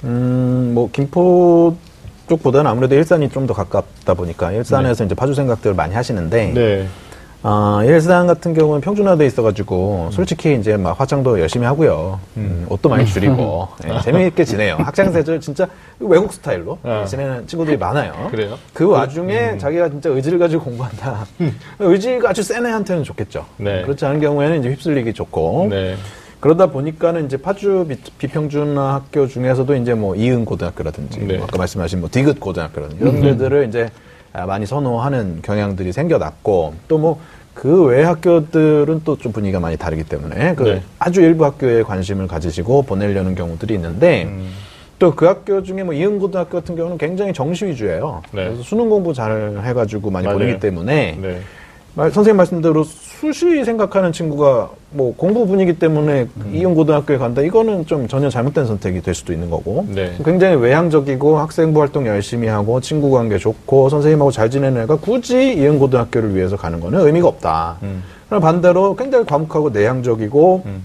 [0.05, 1.77] 음, 뭐 김포
[2.29, 5.07] 쪽보다는 아무래도 일산이 좀 더 가깝다 보니까 일산에서 네.
[5.07, 6.53] 이제 파주 생각들을 많이 하시는데
[7.45, 7.51] 네.
[7.51, 12.19] 어, 일산 같은 경우는 평준화돼 있어가지고 솔직히 이제 막 화장도 열심히 하고요.
[12.39, 14.77] 음, 옷도 많이 줄이고 네, 재미있게 지내요.
[14.79, 15.69] 학창 세절 진짜
[16.01, 17.05] 외국 스타일로 어.
[17.07, 18.29] 지내는 친구들이 많아요.
[18.31, 18.59] 그래요?
[18.73, 19.59] 그 와중에 음.
[19.59, 21.27] 자기가 진짜 의지를 가지고 공부한다.
[21.79, 23.45] 의지가 아주 센 애한테는 좋겠죠.
[23.59, 23.83] 네.
[23.83, 25.67] 그렇지 않은 경우에는 이제 휩쓸리기 좋고.
[25.69, 25.97] 네.
[26.41, 27.87] 그러다 보니까는 이제 파주
[28.19, 31.37] 비 평준화 학교 중에서도 이제 뭐 이은 고등학교라든지 네.
[31.37, 33.23] 뭐 아까 말씀하신 뭐 디귿 고등학교라든지 이런 음.
[33.23, 33.91] 데들을 이제
[34.35, 37.21] 많이 선호하는 경향들이 생겨났고 또뭐
[37.55, 40.83] 그외 학교들은 또 좀 분위기가 많이 다르기 때문에 그 네.
[40.99, 44.51] 아주 일부 학교에 관심을 가지시고 보내려는 경우들이 있는데 음.
[44.99, 48.23] 또그 학교 중에 뭐 이은고등학교 같은 경우는 굉장히 정시 위주예요.
[48.33, 48.45] 네.
[48.47, 50.39] 그래서 수능 공부 잘 해가지고 많이 맞아요.
[50.39, 51.41] 보내기 때문에 네.
[51.97, 56.53] 선생님 말씀대로 수시 생각하는 친구가 뭐 공부 분위기 때문에 음.
[56.53, 60.13] 이용 고등학교에 간다 이거는 좀 전혀 잘못된 선택이 될 수도 있는 거고 네.
[60.25, 65.79] 굉장히 외향적이고 학생부 활동 열심히 하고 친구 관계 좋고 선생님하고 잘 지내는 애가 굳이 이용
[65.79, 67.79] 고등학교를 위해서 가는 거는 의미가 없다.
[67.85, 68.03] 음.
[68.29, 70.85] 그럼 반대로 굉장히 과묵하고 내향적이고 음.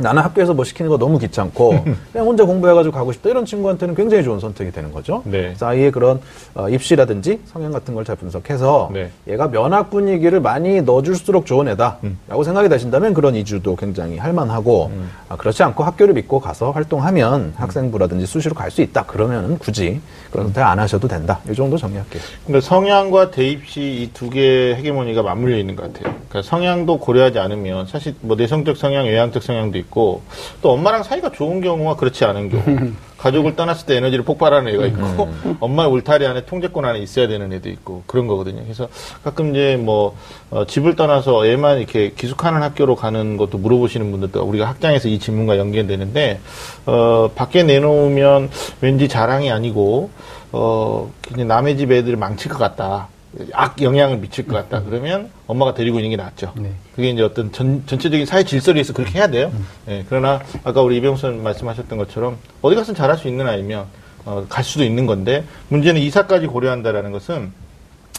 [0.00, 4.24] 나는 학교에서 뭐 시키는 거 너무 귀찮고 그냥 혼자 공부해가지고 가고 싶다 이런 친구한테는 굉장히
[4.24, 5.22] 좋은 선택이 되는 거죠.
[5.24, 5.42] 네.
[5.42, 6.20] 그래서 아이의 그런
[6.54, 9.10] 어, 입시라든지 성향 같은 걸 잘 분석해서 네.
[9.28, 12.18] 얘가 면학 분위기를 많이 넣어줄수록 좋은 애다라고 음.
[12.44, 15.10] 생각이 되신다면 그런 이주도 굉장히 할만하고 음.
[15.28, 17.52] 아, 그렇지 않고 학교를 믿고 가서 활동하면 음.
[17.56, 22.22] 학생부라든지 수시로 갈 수 있다 그러면 굳이 그런 선택 안 하셔도 된다 이 정도 정리할게요.
[22.46, 26.14] 근데 성향과 대입시 이 두 개의 헤게모니가 맞물려 있는 것 같아요.
[26.28, 30.22] 그러니까 성향도 고려하지 않으면 사실 뭐 내성적 성향, 외향적 성향도 있고 있고
[30.62, 35.24] 또 엄마랑 사이가 좋은 경우와 그렇지 않은 경우 가족을 떠났을 때 에너지를 폭발하는 애가 있고
[35.24, 35.56] 음.
[35.60, 38.62] 엄마의 울타리 안에 통제권 안에 있어야 되는 애도 있고 그런 거거든요.
[38.62, 38.88] 그래서
[39.22, 40.16] 가끔 이제 뭐
[40.50, 45.58] 어, 집을 떠나서 애만 이렇게 기숙하는 학교로 가는 것도 물어보시는 분들도 우리가 학장에서 이 질문과
[45.58, 46.40] 연계되는데
[46.86, 48.48] 어, 밖에 내놓으면
[48.80, 50.08] 왠지 자랑이 아니고
[50.52, 53.08] 어, 그냥 남의 집 애들 망칠 것 같다.
[53.52, 54.82] 악 영향을 미칠 것 같다.
[54.82, 56.52] 그러면 엄마가 데리고 있는 게 낫죠.
[56.56, 56.72] 네.
[56.96, 59.50] 그게 이제 어떤 전, 전체적인 사회 질서에서 그렇게 해야 돼요.
[59.54, 59.66] 음.
[59.86, 63.86] 네, 그러나 아까 우리 이병선 말씀하셨던 것처럼 어디 가서 잘할 수 있는 아이면
[64.24, 67.52] 어, 갈 수도 있는 건데 문제는 이사까지 고려한다라는 것은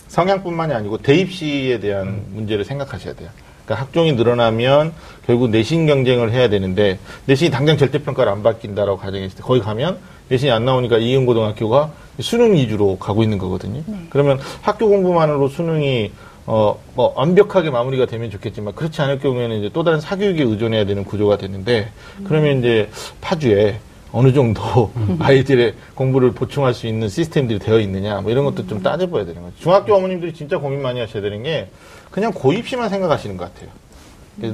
[0.07, 2.25] 성향뿐만이 아니고 대입 시에 대한 음.
[2.31, 3.29] 문제를 생각하셔야 돼요.
[3.65, 4.93] 그러니까 학종이 늘어나면
[5.25, 9.99] 결국 내신 경쟁을 해야 되는데 내신이 당장 절대평가를 안 바뀐다라고 가정했을 때 거기 가면
[10.31, 11.91] 내신이 안 나오니까 이은고등학교가
[12.21, 13.83] 수능 위주로 가고 있는 거거든요.
[13.85, 13.97] 네.
[14.09, 16.11] 그러면 학교 공부만으로 수능이
[16.47, 20.85] 어, 어, 뭐, 완벽하게 마무리가 되면 좋겠지만, 그렇지 않을 경우에는 이제 또 다른 사교육에 의존해야
[20.85, 21.91] 되는 구조가 되는데,
[22.23, 22.89] 그러면 이제
[23.21, 23.79] 파주에
[24.11, 29.25] 어느 정도 아이들의 공부를 보충할 수 있는 시스템들이 되어 있느냐, 뭐 이런 것도 좀 따져봐야
[29.25, 29.53] 되는 거죠.
[29.59, 31.69] 중학교 어머님들이 진짜 고민 많이 하셔야 되는 게,
[32.09, 33.69] 그냥 고입시만 생각하시는 것 같아요.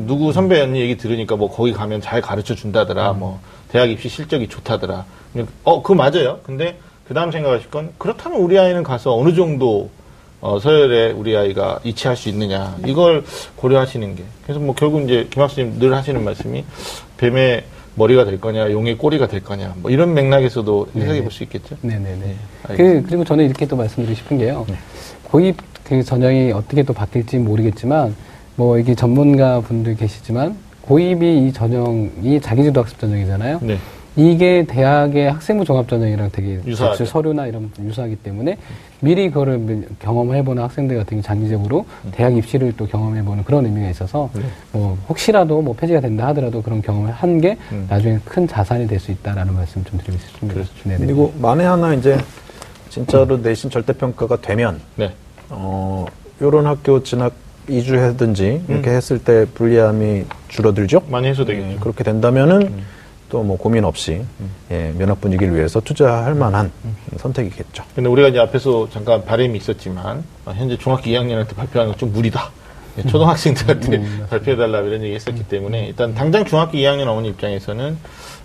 [0.05, 4.49] 누구 선배 언니 얘기 들으니까 뭐 거기 가면 잘 가르쳐 준다더라, 뭐 대학 입시 실적이
[4.49, 5.05] 좋다더라.
[5.63, 6.39] 어, 그거 맞아요.
[6.43, 9.89] 근데 그 다음 생각하실 건, 그렇다면 우리 아이는 가서 어느 정도
[10.41, 13.23] 어, 서열에 우리 아이가 이치할 수 있느냐 이걸
[13.55, 16.63] 고려하시는 게 그래서 뭐 결국 이제 김학수님 늘 하시는 말씀이
[17.17, 17.63] 뱀의
[17.95, 21.75] 머리가 될 거냐 용의 꼬리가 될 거냐 뭐 이런 맥락에서도 해석해 볼 수 있겠죠.
[21.81, 22.19] 네네네.
[22.69, 24.65] 네, 그, 그리고 저는 이렇게 또 말씀드리고 싶은 게요.
[24.69, 24.75] 네.
[25.23, 28.15] 고입 그 전형이 어떻게 또 바뀔지 모르겠지만
[28.55, 33.59] 뭐 이게 전문가 분들 계시지만 고입이 이 전형이 자기주도 학습 전형이잖아요.
[33.63, 33.79] 네.
[34.17, 37.05] 이게 대학의 학생부 종합 전형이랑 되게 유사하죠.
[37.05, 38.57] 서류나 이런 유사하기 때문에
[38.99, 42.11] 미리 그거를 경험해보는 학생들 같은 경우 장기적으로 음.
[42.11, 44.41] 대학 입시를 또 경험해보는 그런 의미가 있어서 네.
[44.71, 47.85] 뭐 혹시라도 뭐 폐지가 된다 하더라도 그런 경험을 한게 음.
[47.87, 50.53] 나중에 큰 자산이 될 수 있다라는 말씀 좀 드리고 싶습니다.
[50.55, 50.71] 그렇죠.
[51.05, 52.17] 그리고 만에 하나 이제
[52.89, 55.13] 진짜로 내신 절대평가가 되면 네.
[55.49, 56.07] 어
[56.41, 57.33] 요런 학교 진학
[57.69, 58.95] 이주하든지 이렇게 음.
[58.95, 61.03] 했을 때 불리함이 줄어들죠.
[61.09, 61.67] 많이 해소되겠죠.
[61.67, 62.83] 네, 그렇게 된다면은 음.
[63.29, 64.49] 또 뭐 고민 없이 음.
[64.71, 66.95] 예, 면학 분위기를 위해서 투자할 만한 음.
[67.17, 67.83] 선택이겠죠.
[67.95, 72.51] 근데 우리가 이제 앞에서 잠깐 바람이 있었지만 어, 현재 중학교 2학년한테 발표하는 건 좀 무리다.
[72.97, 77.97] 예, 초등학생들한테 음, 발표해달라 이런 얘기 했었기 때문에 일단 당장 중학교 2학년 어머니 입장에서는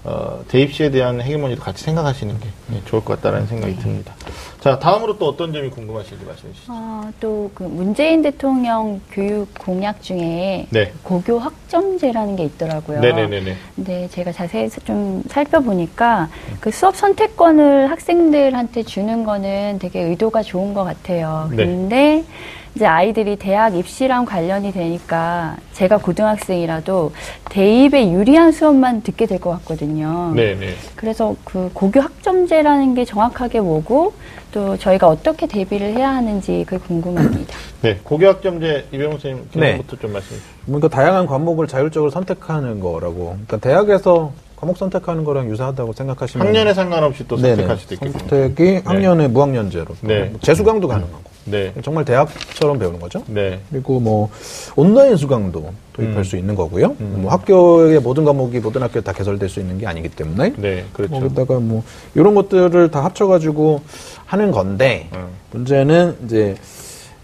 [0.05, 4.15] 어, 대입시에 대한 해결문제도 같이 생각하시는 게 예, 좋을 것 같다라는 생각이 듭니다.
[4.61, 6.73] 자, 다음으로 또 어떤 점이 궁금하신지 말씀해 주시죠.
[6.73, 10.93] 어, 또그 문재인 대통령 교육 공약 중에 네.
[11.05, 13.01] 고교 학점제라는 게 있더라고요.
[13.01, 13.57] 네네네.
[13.77, 16.29] 근데 제가 자세히 좀 살펴보니까
[16.61, 21.49] 그 수업 선택권을 학생들한테 주는 거는 되게 의도가 좋은 것 같아요.
[21.51, 21.65] 네.
[21.65, 22.25] 근데 네.
[22.75, 27.13] 이제 아이들이 대학 입시랑 관련이 되니까 제가 고등학생이라도
[27.51, 30.33] 대입에 유리한 수업만 듣게 될 것 같거든요.
[30.35, 30.75] 네, 네.
[30.97, 34.15] 그래서 그 고교 학점제라는 게 정확하게 뭐고
[34.53, 37.55] 또 저희가 어떻게 대비를 해야 하는지 그 궁금합니다.
[37.83, 40.01] 네, 고교 학점제 이병호 선생님 기부터 네.
[40.01, 40.55] 좀 말씀해 주시죠.
[40.67, 43.25] 그러니까 다양한 과목을 자율적으로 선택하는 거라고.
[43.47, 48.19] 그러니까 대학에서 과목 선택하는 거랑 유사하다고 생각하시면 학년에 상관없이 또 선택할 수도 있겠군요.
[48.29, 48.83] 선택이 네.
[48.85, 50.33] 학년에 무학년제로 네.
[50.41, 51.32] 재수강도 가능하고.
[51.45, 51.73] 네.
[51.83, 53.23] 정말 대학처럼 배우는 거죠.
[53.27, 53.61] 네.
[53.71, 54.31] 그리고 뭐
[54.77, 56.25] 온라인 수강도 도입할 음.
[56.25, 56.97] 수 있는 거고요.
[57.01, 57.19] 음.
[57.23, 60.55] 뭐 학교의 모든 과목이 모든 학교에 다 개설될 수 있는 게 아니기 때문에.
[60.57, 61.21] 네, 그렇죠.
[61.21, 61.83] 거기다가 뭐
[62.15, 63.83] 이런 것들을 다 합쳐가지고
[64.27, 65.27] 하는 건데 음.
[65.51, 66.57] 문제는 이제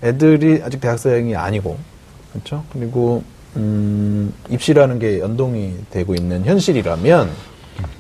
[0.03, 1.77] 애들이 아직 대학생이 아니고
[2.33, 2.65] 그렇죠.
[2.73, 3.23] 그리고
[3.57, 7.31] 음, 입시라는 게 연동이 되고 있는 현실이라면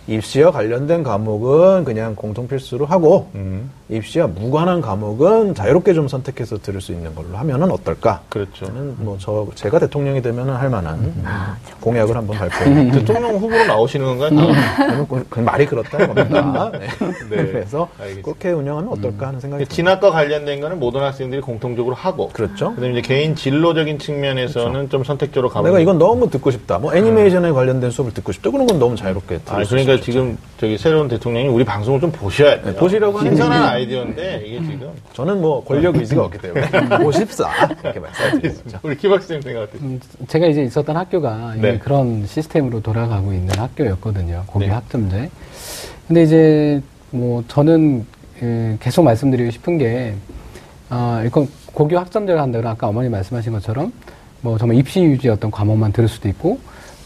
[0.09, 3.71] 입시와 관련된 과목은 그냥 공통 필수로 하고 음.
[3.91, 8.23] 입시와 무관한 과목은 자유롭게 좀 선택해서 들을 수 있는 걸로 하면은 어떨까?
[8.29, 8.67] 그렇죠.
[8.67, 11.23] 저는 뭐저 제가 대통령이 되면은 할 만한 음.
[11.27, 12.65] 아, 공약을 한번 발표.
[12.91, 14.31] 대통령 후보로 나오시는 건가요?
[14.31, 15.25] 음.
[15.29, 16.71] 그 말이 그렇다 겁니다.
[16.73, 16.79] 네.
[17.31, 17.47] 네.
[17.47, 18.25] 그래서 알겠습니다.
[18.25, 19.67] 그렇게 운영하면 어떨까 하는 생각이.
[19.67, 22.31] 진학과 관련된 거는 모든 학생들이 공통적으로 하고.
[22.33, 22.75] 그렇죠.
[22.75, 24.89] 그다음에 이제 개인 진로적인 측면에서는 그렇죠.
[24.89, 25.67] 좀 선택적으로 가고.
[25.67, 26.79] 내가 이건 너무 듣고 싶다.
[26.79, 27.55] 뭐 애니메이션에 음.
[27.55, 28.51] 관련된 수업을 듣고 싶다.
[28.51, 29.41] 그런 건 너무 자유롭게.
[29.47, 32.73] 아, 그러니까 지금 저기 새로운 대통령이 우리 방송을 좀 보셔야 돼요.
[32.73, 36.69] 네, 보시려고 하는 신선한 아이디어인데 이게 지금 저는 뭐 권력 의지가 없기 때문에
[37.05, 38.79] 54 이렇게 말씀드리죠.
[38.83, 39.83] 우리 김학생 생각 어때요?
[39.83, 41.79] 음, 제가 이제 있었던 학교가 네.
[41.79, 44.45] 그런 시스템으로 돌아가고 있는 학교였거든요.
[44.47, 44.71] 고교 네.
[44.71, 45.31] 학점제.
[46.07, 48.07] 근데 이제 뭐 저는
[48.39, 50.15] 그 계속 말씀드리고 싶은 게
[50.91, 53.93] 아, 이건 고교 학점제를 한다고 아까 어머니 말씀하신 것처럼
[54.41, 56.59] 뭐 정말 입시 유지 어떤 과목만 들을 수도 있고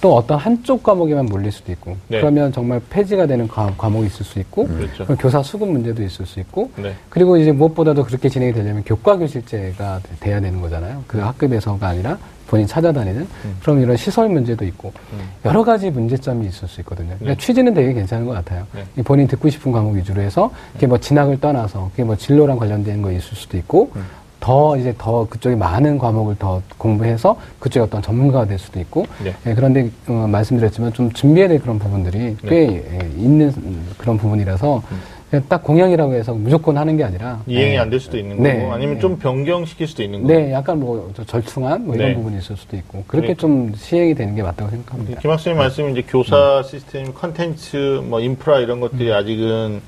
[0.02, 2.18] 또 어떤 한쪽 과목에만 몰릴 수도 있고 네.
[2.18, 5.16] 그러면 정말 폐지가 되는 과, 목이 있을 수 있고 음, 그렇죠.
[5.16, 6.92] 교사 수급 문제도 있을 수 있고 네.
[7.08, 11.04] 그리고 이제 무엇보다도 그렇게 진행이 되려면 교과 교실제가 돼야 되는 거잖아요.
[11.06, 13.56] 그 학급에서가 아니라 본인 찾아다니는 음.
[13.62, 15.20] 그럼 이런 시설 문제도 있고 음.
[15.44, 17.14] 여러 가지 문제점이 있을 수 있거든요.
[17.20, 17.36] 그러니까 네.
[17.36, 18.66] 취지는 되게 괜찮은 것 같아요.
[18.74, 19.02] 네.
[19.04, 23.12] 본인 듣고 싶은 과목 위주로 해서 그게 뭐 진학을 떠나서 그게 뭐 진로랑 관련된 거
[23.12, 24.04] 있을 수도 있고 음.
[24.42, 29.32] 더 이제 더 그쪽에 많은 과목을 더 공부해서 그쪽에 어떤 전문가가 될 수도 있고 네.
[29.46, 32.48] 예, 그런데 어, 말씀드렸지만 좀 준비해야 될 그런 부분들이 네.
[32.48, 33.52] 꽤 예, 있는
[33.96, 35.42] 그런 부분이라서 음.
[35.48, 37.78] 딱 공약이라고 해서 무조건 하는 게 아니라 이행이 네.
[37.78, 38.58] 안될 수도 있는 네.
[38.58, 42.14] 거고 아니면 좀 변경시킬 수도 있는 거고 네, 약간 뭐 절충한 뭐 이런 네.
[42.16, 43.40] 부분이 있을 수도 있고 그렇게 그러니까.
[43.40, 45.20] 좀 시행이 되는 게 맞다고 생각합니다.
[45.20, 46.62] 김학수님 말씀 이제 교사 음.
[46.64, 49.14] 시스템, 컨텐츠, 뭐 인프라 이런 것들이 음.
[49.14, 49.80] 아직은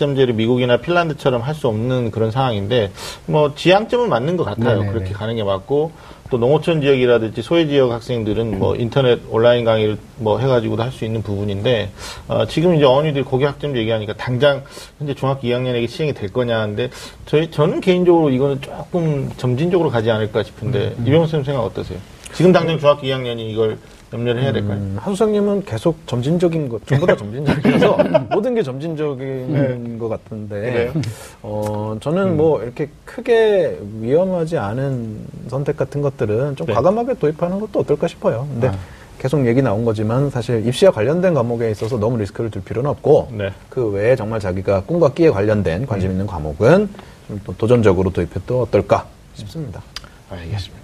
[0.00, 2.90] 학점제를 미국이나 핀란드처럼 할 수 없는 그런 상황인데
[3.26, 4.78] 뭐 지향점은 맞는 것 같아요.
[4.78, 4.92] 네네네.
[4.92, 5.90] 그렇게 가는 게 맞고
[6.30, 11.22] 또 농어촌 지역이라든지 소외 지역 학생들은 뭐 인터넷 온라인 강의를 뭐 해가지고도 할 수 있는
[11.22, 11.90] 부분인데
[12.28, 14.62] 어, 지금 이제 어머니들이 고교 학점 얘기하니까 당장
[14.98, 16.88] 현재 중학교 2학년에게 시행이 될 거냐 하는데
[17.26, 21.04] 저희 저는 개인적으로 이거는 조금 점진적으로 가지 않을까 싶은데 음.
[21.06, 21.98] 이병호 선생님 생각 어떠세요?
[22.34, 23.78] 지금 당장 중학교 2학년이 이걸
[24.12, 24.76] 염려를 해야 될까요?
[24.76, 27.98] 음, 한수장님은 계속 점진적인 것, 전부 다 점진적이라서
[28.30, 29.98] 모든 게 점진적인 네.
[29.98, 30.92] 것 같은데,
[31.42, 32.36] 어, 저는 음.
[32.36, 35.18] 뭐 이렇게 크게 위험하지 않은
[35.48, 36.72] 선택 같은 것들은 좀 네.
[36.72, 38.48] 과감하게 도입하는 것도 어떨까 싶어요.
[38.52, 38.74] 근데 아.
[39.18, 43.52] 계속 얘기 나온 거지만 사실 입시와 관련된 과목에 있어서 너무 리스크를 둘 필요는 없고, 네.
[43.68, 46.12] 그 외에 정말 자기가 꿈과 끼에 관련된 관심 음.
[46.12, 46.88] 있는 과목은
[47.28, 49.80] 좀 도전적으로 도입해도 어떨까 싶습니다.
[50.30, 50.79] 알겠습니다.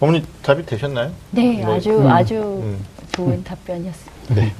[0.00, 1.10] 어머니 답이 되셨나요?
[1.30, 2.84] 네, 뭐, 아주 음, 아주 음.
[3.12, 3.44] 좋은 음.
[3.44, 4.34] 답변이었습니다.
[4.34, 4.52] 네,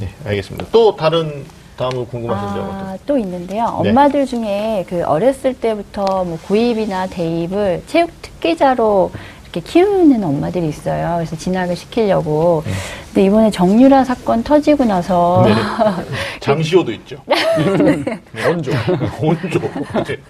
[0.00, 0.66] 네, 알겠습니다.
[0.72, 1.44] 또 다른
[1.76, 3.80] 다음으로 궁금하신 아, 점은 또 있는데요.
[3.82, 3.90] 네.
[3.90, 9.10] 엄마들 중에 그 어렸을 때부터 뭐 구입이나 대입을 체육 특기자로
[9.52, 11.16] 이렇게 키우는 엄마들이 있어요.
[11.16, 12.62] 그래서 진학을 시키려고.
[12.64, 12.72] 네.
[13.08, 15.52] 근데 이번에 정유라 사건 터지고 나서 네.
[16.40, 17.18] 장시호도 있죠.
[17.28, 18.20] 네.
[18.48, 18.72] 원조,
[19.20, 19.60] 원조.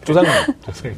[0.05, 0.33] 조상님.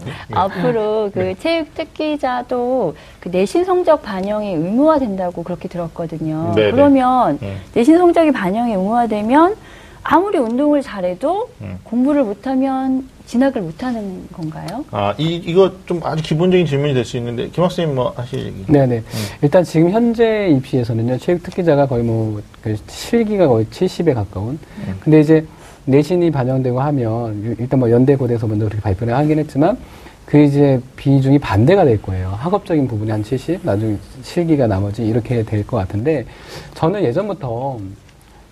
[0.07, 0.12] 네.
[0.33, 1.35] 앞으로 그 네.
[1.39, 6.55] 체육 특기자도 그 내신 성적 반영이 의무화된다고 그렇게 들었거든요.
[6.57, 6.70] 네, 네.
[6.70, 7.39] 그러면
[7.75, 9.57] 내신 성적이 반영이 의무화되면
[10.03, 11.79] 아무리 운동을 잘해도 음.
[11.85, 14.85] 공부를 못하면 진학을 못하는 건가요?
[14.91, 18.64] 아, 이, 이거 좀 아주 기본적인 질문이 될 수 있는데, 김 학생님 뭐 하실 얘기?
[18.70, 18.99] 네네.
[18.99, 19.03] 음.
[19.43, 24.59] 일단 지금 현재 입시에서는요, 체육 특기자가 거의 뭐, 그 실기가 거의 70에 가까운.
[24.79, 24.95] 음.
[25.01, 25.47] 근데 이제
[25.87, 29.79] 내신이 반영되고 하면, 일단 뭐 연대 고대에서 먼저 그렇게 발표를 하긴 했지만,
[30.27, 32.29] 그 이제 비중이 반대가 될 거예요.
[32.39, 36.27] 학업적인 부분이 한 70, 나중에 실기가 나머지 이렇게 될 것 같은데,
[36.75, 37.79] 저는 예전부터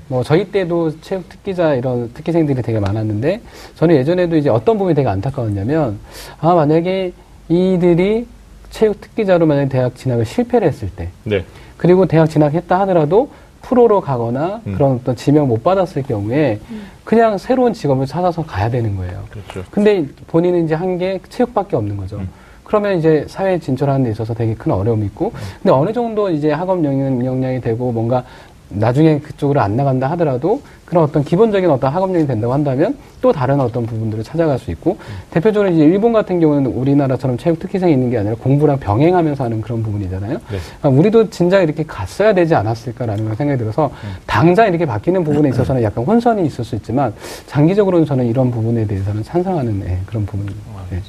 [0.09, 3.41] 뭐 저희 때도 체육 특기자 이런 특기생들이 되게 많았는데
[3.77, 5.99] 저는 예전에도 이제 어떤 부분이 되게 안타까웠냐면
[6.41, 7.13] 아 만약에
[7.49, 8.27] 이들이
[8.71, 11.45] 체육 특기자로 만약에 대학 진학을 실패를 했을 때 네.
[11.77, 13.31] 그리고 대학 진학했다 하더라도
[13.63, 14.75] 프로로 가거나 음.
[14.75, 16.83] 그런 어떤 지명 못 받았을 경우에 음.
[17.05, 19.23] 그냥 새로운 직업을 찾아서 가야 되는 거예요.
[19.31, 19.65] 그렇죠.
[19.71, 22.17] 근데 본인은 이제 한 게 체육밖에 없는 거죠.
[22.17, 22.29] 음.
[22.65, 25.41] 그러면 이제 사회에 진출하는 데 있어서 되게 큰 어려움이 있고, 음.
[25.63, 28.25] 근데 어느 정도 이제 학업 역량이 되고 뭔가
[28.75, 33.87] 나중에 그쪽으로 안 나간다 하더라도 그런 어떤 기본적인 어떤 학업력이 된다고 한다면 또 다른 어떤
[33.87, 35.15] 부분들을 찾아갈 수 있고 음.
[35.31, 39.83] 대표적으로 이제 일본 같은 경우는 우리나라처럼 체육 특기생이 있는 게 아니라 공부랑 병행하면서 하는 그런
[39.83, 40.33] 부분이잖아요.
[40.33, 40.59] 네.
[40.81, 44.09] 그러니까 우리도 진작 이렇게 갔어야 되지 않았을까라는 생각이 들어서 음.
[44.27, 47.15] 당장 이렇게 바뀌는 부분에 있어서는 약간 혼선이 있을 수 있지만
[47.47, 50.61] 장기적으로는 저는 이런 부분에 대해서는 찬성하는 네, 그런 부분입니다.
[50.91, 51.01] 네.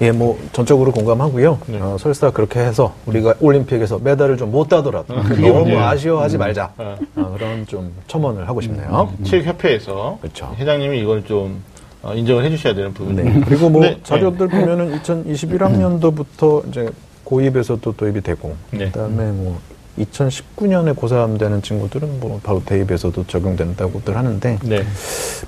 [0.00, 1.58] 예, 뭐 전적으로 공감하고요.
[1.66, 1.80] 네.
[1.80, 6.38] 어, 설사 그렇게 해서 우리가 올림픽에서 메달을 좀 못 따더라도 어, 너무 아쉬워하지 음.
[6.38, 6.72] 말자.
[6.78, 6.96] 어.
[7.16, 9.12] 어, 그런 좀 첨언을 하고 싶네요.
[9.18, 9.24] 음.
[9.24, 10.54] 체육협회에서 그렇죠.
[10.56, 11.62] 회장님이 이걸 좀
[12.02, 13.34] 어, 인정을 해주셔야 되는 부분이에요.
[13.34, 13.40] 네.
[13.44, 13.98] 그리고 뭐 네.
[14.04, 16.88] 자료들 보면은 2021학년도부터 이제
[17.24, 18.86] 고입에서도 도입이 되고 네.
[18.86, 19.58] 그다음에 뭐
[19.98, 24.84] 2019년에 고3 되는 친구들은 뭐 바로 대입에서도 적용된다고들 하는데 네.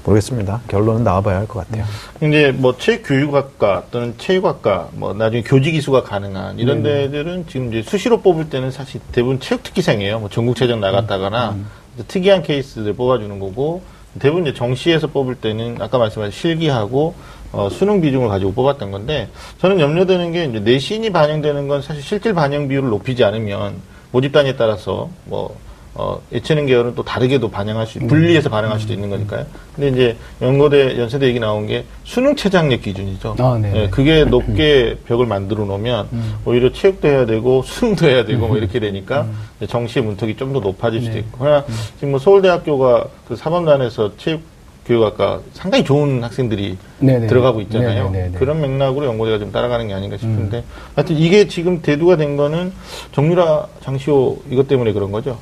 [0.05, 0.62] 모르겠습니다.
[0.68, 1.84] 결론은 나와봐야 할 것 같아요.
[2.22, 7.03] 이제 뭐 체육교육학과 또는 체육학과 뭐 나중에 교직 이수가 가능한 이런 네.
[7.03, 10.20] 데들은 지금 이제 수시로 뽑을 때는 사실 대부분 체육특기생이에요.
[10.20, 11.66] 뭐 전국체전 나갔다거나 음.
[11.98, 12.05] 음.
[12.07, 13.82] 특이한 케이스들 뽑아주는 거고
[14.18, 17.14] 대부분 이제 정시에서 뽑을 때는 아까 말씀하신 실기하고
[17.53, 19.28] 어, 수능 비중을 가지고 뽑았던 건데
[19.61, 23.74] 저는 염려되는 게 이제 내신이 반영되는 건 사실 실질 반영 비율을 높이지 않으면
[24.13, 25.57] 모집 단위에 따라서 뭐
[25.93, 28.53] 어, 예체능 계열은 또 다르게도 반영할 수, 분리해서 음.
[28.53, 29.45] 반영할 수도 있는 거니까요.
[29.75, 33.35] 근데 이제 연고대, 연세대 얘기 나온 게 수능 최장력 기준이죠.
[33.41, 33.73] 아, 네.
[33.75, 36.35] 예, 그게 높게 벽을 만들어 놓으면 음.
[36.45, 39.23] 오히려 체육도 해야 되고 수능도 해야 되고 뭐 이렇게 되니까
[39.61, 39.67] 음.
[39.67, 41.21] 정시의 문턱이 좀 더 높아질 수도 네.
[41.21, 41.39] 있고.
[41.41, 41.65] 그러나
[41.97, 44.43] 지금 뭐 서울대학교가 그 사범단에서 체육
[44.91, 47.28] 교육학과 상당히 좋은 학생들이 네네.
[47.28, 48.11] 들어가고 있잖아요.
[48.11, 48.38] 네네네.
[48.38, 50.62] 그런 맥락으로 연고대가 좀 따라가는 게 아닌가 싶은데 음.
[50.97, 52.72] 하여튼 이게 지금 대두가 된 거는
[53.12, 55.38] 정유라 장시호 이것 때문에 그런 거죠.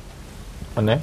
[0.75, 0.99] 맞나요?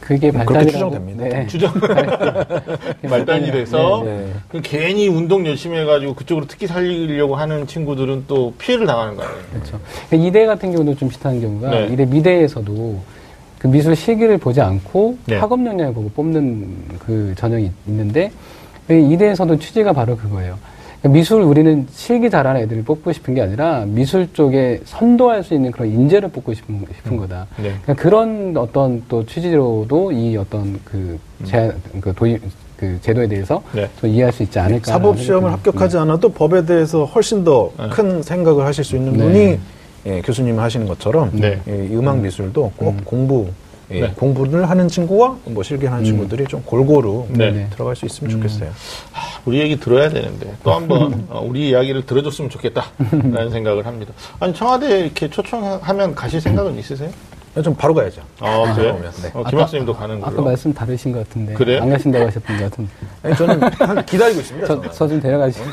[0.00, 1.24] 그게 발단이 추정됩니다.
[1.24, 1.46] 네.
[1.46, 1.72] 추정
[3.08, 4.32] 말단이 돼서 네, 네.
[4.48, 9.30] 그 괜히 운동 열심히 해가지고 그쪽으로 특히 살리려고 하는 친구들은 또 피해를 당하는 거예요.
[9.52, 9.78] 그렇죠.
[10.12, 11.88] 이대 같은 경우도 좀 비슷한 경우가 네.
[11.92, 13.19] 이대 미대에서도
[13.60, 15.36] 그 미술 실기를 보지 않고 네.
[15.36, 16.66] 학업 역량을 보고 뽑는
[16.98, 18.32] 그 전형이 있는데
[18.88, 20.56] 이대에서도 취지가 바로 그거예요.
[21.00, 25.72] 그러니까 미술 우리는 실기 잘하는 애들을 뽑고 싶은 게 아니라 미술 쪽에 선도할 수 있는
[25.72, 27.18] 그런 인재를 뽑고 싶은, 싶은 음.
[27.18, 27.46] 거다.
[27.58, 27.74] 네.
[27.82, 31.44] 그러니까 그런 어떤 또 취지로도 이 어떤 그, 음.
[31.44, 32.40] 제, 그 도입,
[32.78, 33.88] 그 제도에 대해서 네.
[34.00, 34.90] 좀 이해할 수 있지 않을까.
[34.90, 36.02] 사법 시험을 합격하지 네.
[36.02, 38.22] 않아도 법에 대해서 훨씬 더큰 네.
[38.22, 39.18] 생각을 하실 수 있는 네.
[39.18, 39.58] 분이
[40.06, 41.60] 예, 교수님 하시는 것처럼 네.
[41.66, 43.00] 예, 음악 미술도 꼭 음.
[43.04, 43.48] 공부
[43.90, 44.12] 예, 네.
[44.14, 46.04] 공부를 하는 친구와 뭐 실기하는 음.
[46.04, 47.68] 친구들이 좀 골고루 네.
[47.70, 48.36] 들어갈 수 있으면 음.
[48.36, 48.70] 좋겠어요.
[49.10, 54.12] 하, 우리 얘기 들어야 되는데 또 한번 어, 우리 이야기를 들어줬으면 좋겠다라는 생각을 합니다.
[54.38, 57.10] 아니 청와대 이렇게 초청하면 가실 생각은 있으세요?
[57.64, 58.22] 좀 바로 가야죠.
[58.38, 58.96] 아, 그래요?
[59.22, 59.30] 네.
[59.34, 60.32] 어, 김학수님도 가는 걸로.
[60.32, 61.54] 아까 말씀 다르신 것 같은데.
[61.54, 61.82] 그래요?
[61.82, 62.90] 안 가신다고 하셨던 것 같은데.
[63.24, 64.90] 아니, 저는 기다리고 있습니다.
[64.92, 65.64] 저좀 데려가시죠.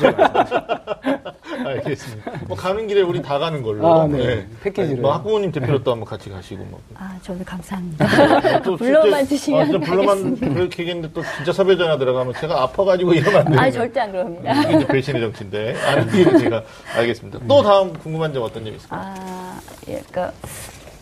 [1.88, 2.32] 알겠습니다.
[2.46, 3.86] 뭐 가는 길에 우리 다 가는 걸로.
[3.86, 4.18] 아, 네.
[4.18, 4.46] 네.
[4.62, 5.00] 패키지로.
[5.02, 6.80] 뭐 학부모님 대표로 또 한번 같이 가시고 뭐.
[6.94, 8.62] 아, 저도 감사합니다.
[8.62, 9.74] 또 불러만 주시면.
[9.76, 13.60] 아, 불러만 그렇게 얘기했는데 또 진짜 섭외 전화 들어가면 제가 아파가지고 이러면 안 돼요.
[13.60, 14.62] 아, 절대 안 그럽니다.
[14.70, 15.76] 이게 배신의 정치인데.
[15.86, 16.62] 아니, 제가
[16.96, 17.40] 알겠습니다.
[17.48, 19.00] 또 다음 궁금한 점 어떤 점 있을까요?
[19.02, 20.32] 아, 예, 그러니까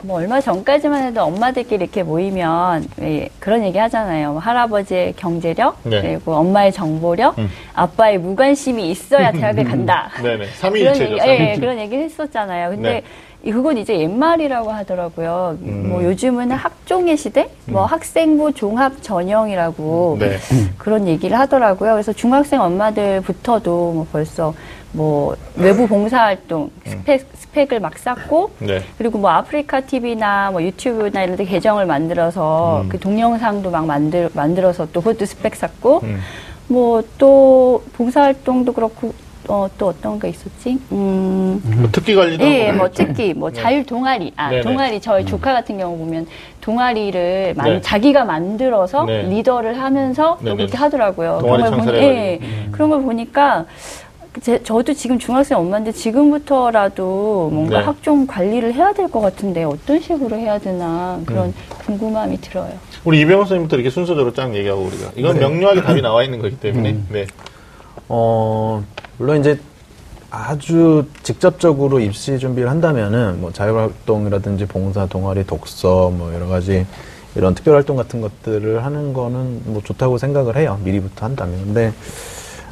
[0.03, 2.87] 뭐 얼마 전까지만 해도 엄마들끼리 이렇게 모이면
[3.41, 4.33] 그런 얘기 하잖아요.
[4.33, 6.03] 뭐 할아버지의 경제력 네.
[6.03, 7.49] 그리고 엄마의 정보력, 음.
[7.75, 10.11] 아빠의 무관심이 있어야 대학을 간다.
[10.23, 10.47] 네네.
[10.47, 11.17] 삼위일체죠.
[11.17, 12.71] 그런, 얘기, 예, 그런 얘기를 했었잖아요.
[12.71, 13.03] 근데
[13.43, 13.53] 네.
[13.53, 15.59] 그건 이제 옛말이라고 하더라고요.
[15.63, 15.89] 음.
[15.89, 17.87] 뭐 요즘은 학종의 시대, 뭐 음.
[17.87, 20.37] 학생부 종합 전형이라고 네.
[20.79, 21.93] 그런 얘기를 하더라고요.
[21.93, 24.53] 그래서 중학생 엄마들부터도 뭐 벌써
[24.93, 26.71] 뭐 외부 봉사활동 음.
[26.85, 28.83] 스펙 스펙을 막 쌓고 네.
[28.99, 32.89] 그리고 뭐 아프리카 TV나 뭐 유튜브나 이런 데 계정을 만들어서 음.
[32.89, 36.21] 그 동영상도 막 만들 만들어서 또 그것도 스펙 쌓고 음.
[36.69, 39.13] 뭐또 봉사활동도 그렇고
[39.49, 40.79] 어, 또 어떤 거 있었지?
[40.93, 41.61] 음.
[41.79, 43.61] 뭐 특기 관리도 예, 뭐 특기, 뭐 네.
[43.61, 44.33] 자율 동아리.
[44.37, 44.63] 아, 네네.
[44.63, 45.27] 동아리 저희 음.
[45.27, 46.27] 조카 같은 경우 보면
[46.61, 47.81] 동아리를 만, 네.
[47.81, 49.23] 자기가 만들어서 네.
[49.23, 51.39] 리더를 하면서 그렇게 하더라고요.
[51.41, 52.69] 동아리 그런 걸 보니, 예, 음.
[52.73, 53.67] 그런 걸 보니까
[54.43, 57.85] 제, 저도 지금 중학생 엄마인데 지금부터라도 뭔가 네.
[57.85, 61.55] 학종 관리를 해야 될 것 같은데 어떤 식으로 해야 되나 그런 음.
[61.87, 62.73] 궁금함이 들어요.
[63.05, 65.41] 우리 이병호 선생님부터 이렇게 순서대로 쫙 얘기하고 우리가 이건 네.
[65.41, 67.07] 명료하게 답이 나와 있는 거기 때문에 음.
[67.11, 67.27] 네.
[68.09, 68.83] 어
[69.19, 69.59] 물론 이제
[70.31, 76.85] 아주 직접적으로 입시 준비를 한다면은 뭐 자율활동이라든지 봉사, 동아리, 독서 뭐 여러 가지
[77.37, 80.79] 이런 특별활동 같은 것들을 하는 거는 뭐 좋다고 생각을 해요.
[80.85, 81.59] 미리부터 한다면.
[81.65, 81.93] 근데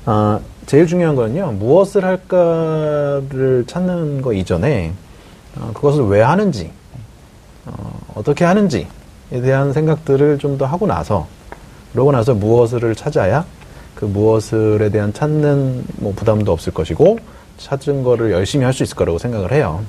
[0.07, 4.93] 어, 제일 중요한 거는요, 무엇을 할까를 찾는 거 이전에,
[5.57, 6.71] 어, 그것을 왜 하는지,
[7.67, 7.73] 어,
[8.15, 8.87] 어떻게 하는지에
[9.43, 11.27] 대한 생각들을 좀 더 하고 나서,
[11.93, 13.45] 그러고 나서 무엇을 찾아야
[13.95, 17.19] 그 무엇을에 대한 찾는 뭐 부담도 없을 것이고,
[17.59, 19.83] 찾은 거를 열심히 할 수 있을 거라고 생각을 해요.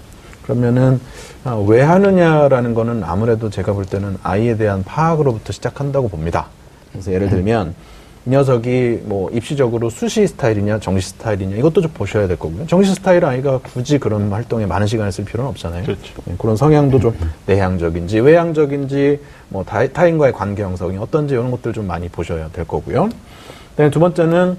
[0.43, 0.99] 그러면은,
[1.45, 6.47] 어, 왜 하느냐라는 거는 아무래도 제가 볼 때는 아이에 대한 파악으로부터 시작한다고 봅니다.
[6.91, 7.73] 그래서 예를 들면,
[8.25, 12.65] 이 녀석이 뭐 입시적으로 수시 스타일이냐 정시 스타일이냐 이것도 좀 보셔야 될 거고요.
[12.67, 15.83] 정시 스타일 아이가 굳이 그런 활동에 많은 시간을 쓸 필요는 없잖아요.
[15.83, 16.13] 그렇죠.
[16.25, 17.15] 네, 그런 성향도 좀
[17.45, 19.19] 내향적인지 외향적인지
[19.49, 23.09] 뭐 타, 타인과의 관계 형성이 어떤지 이런 것들 좀 많이 보셔야 될 거고요.
[23.77, 24.57] 네, 두 번째는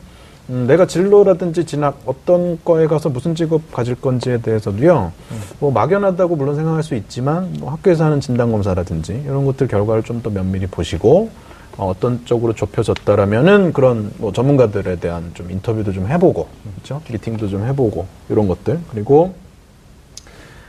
[0.48, 5.10] 음, 내가 진로라든지 진학 어떤 거에 가서 무슨 직업 가질 건지에 대해서도요.
[5.32, 5.40] 음.
[5.58, 10.22] 뭐 막연하다고 물론 생각할 수 있지만 뭐 학교에서 하는 진단 검사라든지 이런 것들 결과를 좀
[10.22, 11.30] 더 면밀히 보시고
[11.76, 17.64] 어, 어떤 쪽으로 좁혀졌다라면은 그런 뭐 전문가들에 대한 좀 인터뷰도 좀 해보고 그렇죠 미팅도 좀
[17.64, 19.34] 해보고 이런 것들 그리고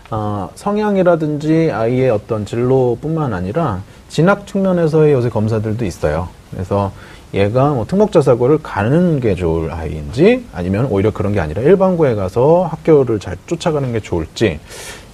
[0.09, 6.29] 어, 성향이라든지 아이의 어떤 진로뿐만 아니라 진학 측면에서의 요새 검사들도 있어요.
[6.51, 6.93] 그래서
[7.33, 12.69] 얘가 뭐 특목 자사고를 가는 게 좋을 아이인지 아니면 오히려 그런 게 아니라 일반고에 가서
[12.71, 14.61] 학교를 잘 쫓아가는 게 좋을지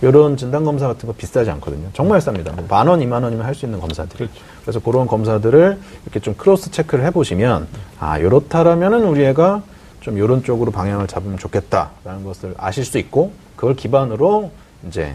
[0.04, 1.90] 이런 진단 검사 같은 거 비싸지 않거든요.
[1.94, 2.54] 정말 쌉니다.
[2.56, 4.18] 뭐 만 원, 이만 원이면 할 수 있는 검사들.
[4.18, 4.34] 그렇죠.
[4.62, 7.68] 그래서 그런 검사들을 이렇게 좀 cross check를 해보시면
[8.00, 9.64] 아 요렇다라면은 우리 애가
[10.02, 14.52] 좀 요런 쪽으로 방향을 잡으면 좋겠다라는 것을 아실 수 있고 그걸 기반으로
[14.88, 15.14] 이제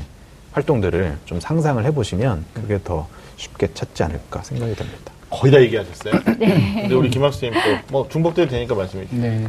[0.53, 5.13] 활동들을 좀 상상을 해보시면 그게 더 쉽게 찾지 않을까 생각이 됩니다.
[5.31, 6.15] 거의 다 얘기하셨어요?
[6.39, 6.81] 네.
[6.83, 7.59] 근데 우리 김학수님 또
[7.93, 9.21] 뭐 중복돼도 되니까 말씀해 주세요.
[9.23, 9.49] 네.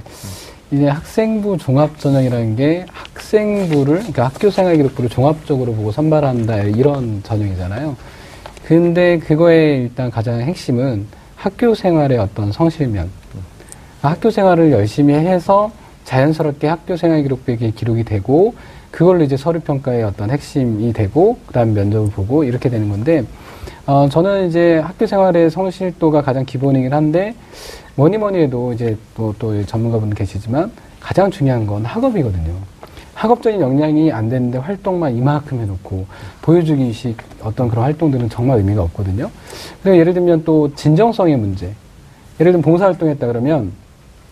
[0.72, 7.96] 이제 학생부 종합전형이라는 게 학생부를, 그러니까 학교 생활 기록부를 종합적으로 보고 선발한다, 이런 전형이잖아요.
[8.66, 13.10] 근데 그거의 일단 가장 핵심은 학교 생활의 어떤 성실면.
[14.02, 15.72] 학교 생활을 열심히 해서
[16.04, 18.54] 자연스럽게 학교 생활 기록부에 기록이 되고,
[18.92, 23.24] 그걸로 이제 서류평가의 어떤 핵심이 되고, 그 다음 면접을 보고, 이렇게 되는 건데,
[23.88, 27.34] 어, 저는 이제 학교 생활의 성실도가 가장 기본이긴 한데,
[28.00, 30.72] 뭐니 뭐니 해도 이제 또, 또 전문가분 계시지만
[31.02, 32.54] 가장 중요한 건 학업이거든요.
[33.14, 36.06] 학업적인 역량이 안 되는데 활동만 이만큼 해놓고
[36.42, 39.30] 보여주기식 어떤 그런 활동들은 정말 의미가 없거든요.
[39.84, 41.74] 그래서 예를 들면 또 진정성의 문제.
[42.40, 43.74] 예를 들면 봉사활동 했다 그러면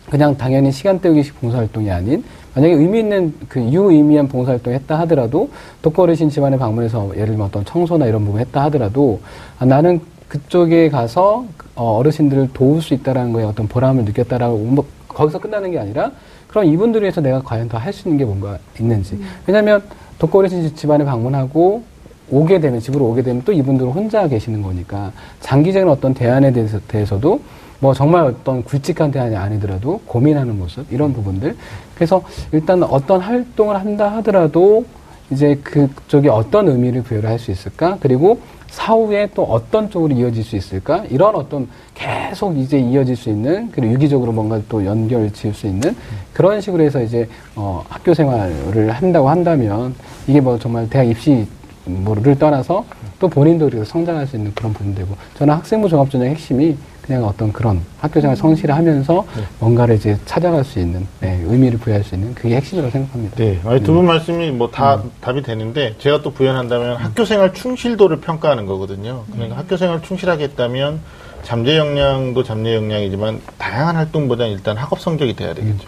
[0.09, 2.23] 그냥 당연히 시간 때우기식 봉사활동이 아닌
[2.55, 5.49] 만약에 의미 있는 그 유의미한 봉사활동 했다 하더라도
[5.81, 9.19] 독거어르신 집안에 방문해서 예를 들면 어떤 청소나 이런 부분 했다 하더라도
[9.59, 9.99] 아, 나는
[10.29, 11.43] 그쪽에 가서
[11.77, 16.11] 어, 어르신들을 도울 수 있다라는 거에 어떤 보람을 느꼈다라고 뭐 거기서 끝나는 게 아니라
[16.47, 19.15] 그럼 이분들을 위해서 내가 과연 더 할 수 있는 게 뭔가 있는지.
[19.15, 19.27] 음.
[19.45, 19.81] 왜냐하면
[20.19, 21.83] 독거 어르신 집안에 방문하고
[22.29, 27.39] 오게 되면 집으로 오게 되면 또 이분들은 혼자 계시는 거니까 장기적인 어떤 대안에 대해서, 대해서도
[27.79, 31.55] 뭐 정말 어떤 굵직한 대안이 아니더라도 고민하는 모습 이런 부분들
[31.95, 34.83] 그래서 일단 어떤 활동을 한다 하더라도
[35.29, 38.39] 이제 그쪽에 어떤 의미를 부여를 할 수 있을까 그리고
[38.77, 41.03] 사후에 또 어떤 쪽으로 이어질 수 있을까?
[41.09, 45.95] 이런 어떤 계속 이제 이어질 수 있는 그리고 유기적으로 뭔가 또 연결 지을 수 있는
[46.31, 49.95] 그런 식으로 해서 이제 어 학교 생활을 한다고 한다면
[50.27, 51.47] 이게 뭐 정말 대학 입시
[51.85, 52.85] 뭐를 떠나서
[53.19, 55.09] 또 본인도 성장할 수 있는 그런 부분되고
[55.39, 56.77] 저는 학생부 종합전형 핵심이
[57.07, 59.43] 그냥 어떤 그런 학교생활 성실히 하면서 네.
[59.59, 63.35] 뭔가를 이제 찾아갈 수 있는 네, 의미를 부여할 수 있는 그게 핵심이라고 생각합니다.
[63.37, 64.07] 네, 두분 음.
[64.07, 65.11] 말씀이 뭐다 음.
[65.21, 66.97] 답이 되는데 제가 또 부연한다면 음.
[66.97, 69.23] 학교생활 충실도를 평가하는 거거든요.
[69.31, 69.57] 그러니까 음.
[69.57, 70.99] 학교생활 충실하게 했다면
[71.43, 75.87] 잠재 역량도 잠재 역량이지만 다양한 활동보다는 일단 학업 성적이 돼야 되겠죠.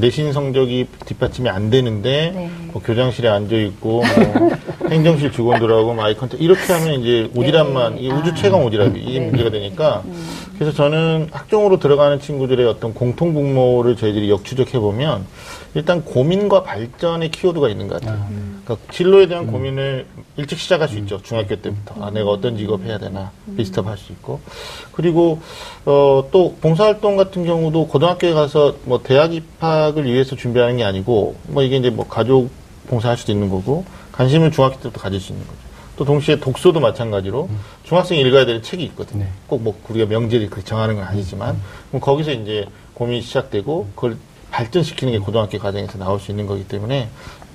[0.00, 2.50] 내신 성적이 뒷받침이 안 되는데 네.
[2.72, 4.50] 뭐 교장실에 앉아 있고 뭐
[4.90, 8.00] 행정실 직원들하고 뭐 아이 컨택 이렇게 하면 이제 오지랖만 네.
[8.02, 9.26] 이 우주 최강 오지랖이 이게 네.
[9.26, 10.45] 문제가 되니까 음.
[10.58, 15.26] 그래서 저는 학종으로 들어가는 친구들의 어떤 공통 분모를 저희들이 역추적해 보면
[15.74, 18.26] 일단 고민과 발전의 키워드가 있는 것 같아요.
[18.30, 18.62] 음.
[18.64, 19.52] 그러니까 진로에 대한 음.
[19.52, 20.06] 고민을
[20.38, 21.20] 일찍 시작할 수 있죠.
[21.22, 21.94] 중학교 때부터.
[22.00, 23.30] 아, 내가 어떤 직업 해야 되나.
[23.56, 24.40] 비스트업 할수 있고.
[24.92, 25.40] 그리고,
[25.84, 31.62] 어, 또 봉사활동 같은 경우도 고등학교에 가서 뭐 대학 입학을 위해서 준비하는 게 아니고, 뭐
[31.62, 32.50] 이게 이제 뭐 가족
[32.88, 35.65] 봉사할 수도 있는 거고, 관심을 중학교 때부터 가질 수 있는 거죠.
[35.96, 37.60] 또 동시에 독서도 마찬가지로 음.
[37.84, 39.24] 중학생이 읽어야 되는 책이 있거든요.
[39.24, 39.30] 네.
[39.46, 41.60] 꼭뭐 우리가 명제를 정하는 건 아니지만,
[41.94, 42.00] 음.
[42.00, 44.16] 거기서 이제 고민이 시작되고, 그걸
[44.50, 47.08] 발전시키는 게 고등학교 과정에서 나올 수 있는 거기 때문에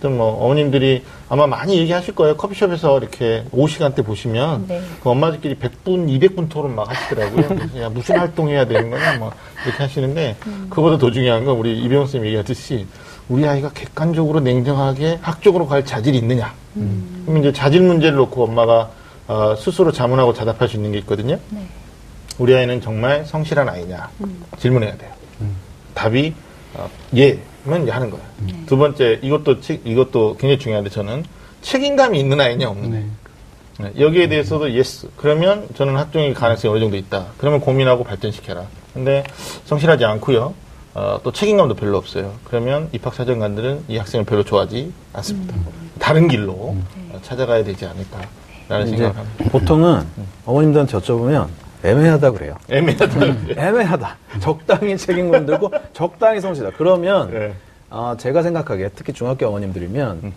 [0.10, 2.38] 뭐 어머님들이 아마 많이 얘기하실 거예요.
[2.38, 4.82] 커피숍에서 이렇게 오후 시간대 보시면 네.
[5.02, 7.60] 그 엄마들끼리 100분, 200분 토론 막 하시더라고요.
[7.82, 9.32] 야, 무슨 활동해야 되는 거냐 뭐
[9.66, 10.68] 이렇게 하시는데 음.
[10.70, 12.88] 그보다 더 중요한 건 우리 이병훈 선생님이 얘기하듯이
[13.30, 16.54] 우리 아이가 객관적으로 냉정하게 학적으로 갈 자질이 있느냐.
[16.78, 17.24] 음.
[17.26, 18.92] 그러면 이제 자질 문제를 놓고 엄마가
[19.28, 21.40] 어, 스스로 자문하고 자답할 수 있는 게 있거든요.
[21.50, 21.66] 네.
[22.38, 24.44] 우리 아이는 정말 성실한 아이냐 음.
[24.58, 25.12] 질문해야 돼요.
[25.42, 25.56] 음.
[25.94, 26.34] 답이
[26.74, 28.26] 어, 예 면 하는 거예요.
[28.46, 28.54] 네.
[28.66, 31.24] 두 번째 이것도 책, 이것도 굉장히 중요한데 저는
[31.62, 33.00] 책임감이 있는 아이냐 없느냐.
[33.00, 33.06] 네.
[33.80, 33.92] 네.
[34.00, 35.10] 여기에 대해서도 yes.
[35.16, 37.28] 그러면 저는 학종일 가능성이 어느 정도 있다.
[37.38, 38.66] 그러면 고민하고 발전시켜라.
[38.94, 39.24] 근데
[39.66, 40.54] 성실하지 않고요.
[40.94, 42.34] 어, 또 책임감도 별로 없어요.
[42.44, 45.56] 그러면 입학사정관들은 이 학생을 별로 좋아하지 않습니다.
[45.56, 45.92] 음.
[46.00, 47.20] 다른 길로 음.
[47.22, 49.46] 찾아가야 되지 않을까라는 생각을 합니다.
[49.52, 50.28] 보통은 음.
[50.46, 51.48] 어머님들한테 여쭤보면
[51.84, 52.56] 애매하다 그래요.
[52.70, 53.26] 애매하다.
[53.58, 54.18] 애매하다.
[54.40, 56.78] 적당히 책임감 들고 적당히 성실하다.
[56.78, 57.54] 그러면 네.
[57.90, 60.34] 어, 제가 생각하기에 특히 중학교 어머님들이면 음.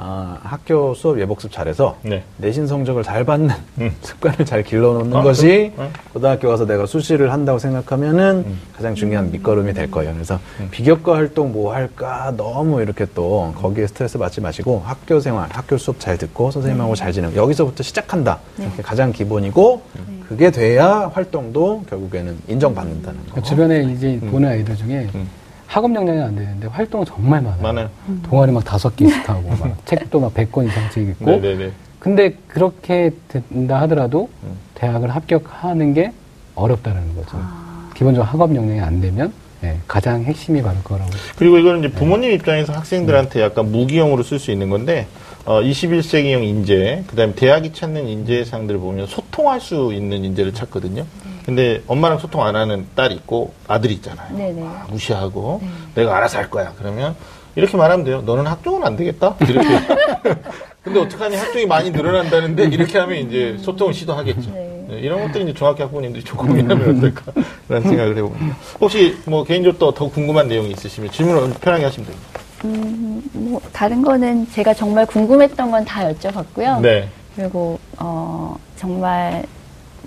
[0.00, 2.22] 아, 학교 수업 예복습 잘해서 네.
[2.36, 3.92] 내신 성적을 잘 받는 음.
[4.00, 8.60] 습관을 잘 길러놓는 아, 것이 그 고등학교 가서 내가 수시를 한다고 생각하면은 음.
[8.76, 10.12] 가장 중요한 밑거름이 될 거예요.
[10.14, 10.68] 그래서 음.
[10.70, 15.98] 비교과 활동 뭐 할까 너무 이렇게 또 거기에 스트레스 받지 마시고 학교 생활, 학교 수업
[15.98, 16.98] 잘 듣고 선생님하고 네.
[16.98, 18.38] 잘 지내고 여기서부터 시작한다.
[18.56, 18.70] 네.
[18.82, 20.17] 가장 기본이고 네.
[20.28, 23.42] 그게 돼야 활동도 결국에는 인정받는다는 거.
[23.42, 24.30] 주변에 이제 음.
[24.30, 25.26] 보는 아이들 중에 음.
[25.66, 27.62] 학업 역량이 안 되는데 활동은 정말 많아요.
[27.62, 27.90] 많아요.
[28.08, 28.22] 음.
[28.28, 31.24] 동아리 막 다섯 개씩 하고 막 책도 막 백 권 이상씩 읽고.
[31.30, 31.72] 네네네.
[31.98, 34.50] 근데 그렇게 된다 하더라도 음.
[34.74, 36.12] 대학을 합격하는 게
[36.54, 37.30] 어렵다는 거죠.
[37.40, 37.90] 아.
[37.94, 41.10] 기본적으로 학업 역량이 안 되면 네, 가장 핵심이 바로 거라고.
[41.36, 42.34] 그리고 이거는 이제 부모님 네.
[42.36, 45.06] 입장에서 학생들한테 약간 무기형으로 쓸 수 있는 건데
[45.44, 51.02] 어, 21세기형 인재, 그 다음에 대학이 찾는 인재상들을 보면 소통할 수 있는 인재를 찾거든요.
[51.02, 51.30] 네.
[51.46, 54.36] 근데 엄마랑 소통 안 하는 딸이 있고 아들이 있잖아요.
[54.36, 54.62] 네네.
[54.62, 55.68] 아, 무시하고 네.
[55.94, 56.74] 내가 알아서 할 거야.
[56.76, 57.16] 그러면
[57.56, 58.22] 이렇게 말하면 돼요.
[58.22, 59.36] 너는 학종은 안 되겠다.
[59.40, 59.68] 이렇게.
[60.82, 64.50] 근데 어떡하니 학종이 많이 늘어난다는데 이렇게 하면 이제 소통을 시도하겠죠.
[64.50, 64.86] 네.
[64.88, 68.56] 네, 이런 것들이 이제 중학교 학부모님들이 조금 고민하면 어떨까라는 생각을 해봅니다.
[68.80, 72.40] 혹시 뭐 개인적으로 또더 궁금한 내용이 있으시면 질문을 편하게 하시면 됩니다.
[72.64, 76.80] 음, 뭐 다른 거는 제가 정말 궁금했던 건 다 여쭤봤고요.
[76.80, 77.08] 네.
[77.36, 79.44] 그리고 어 정말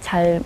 [0.02, 0.41] 잘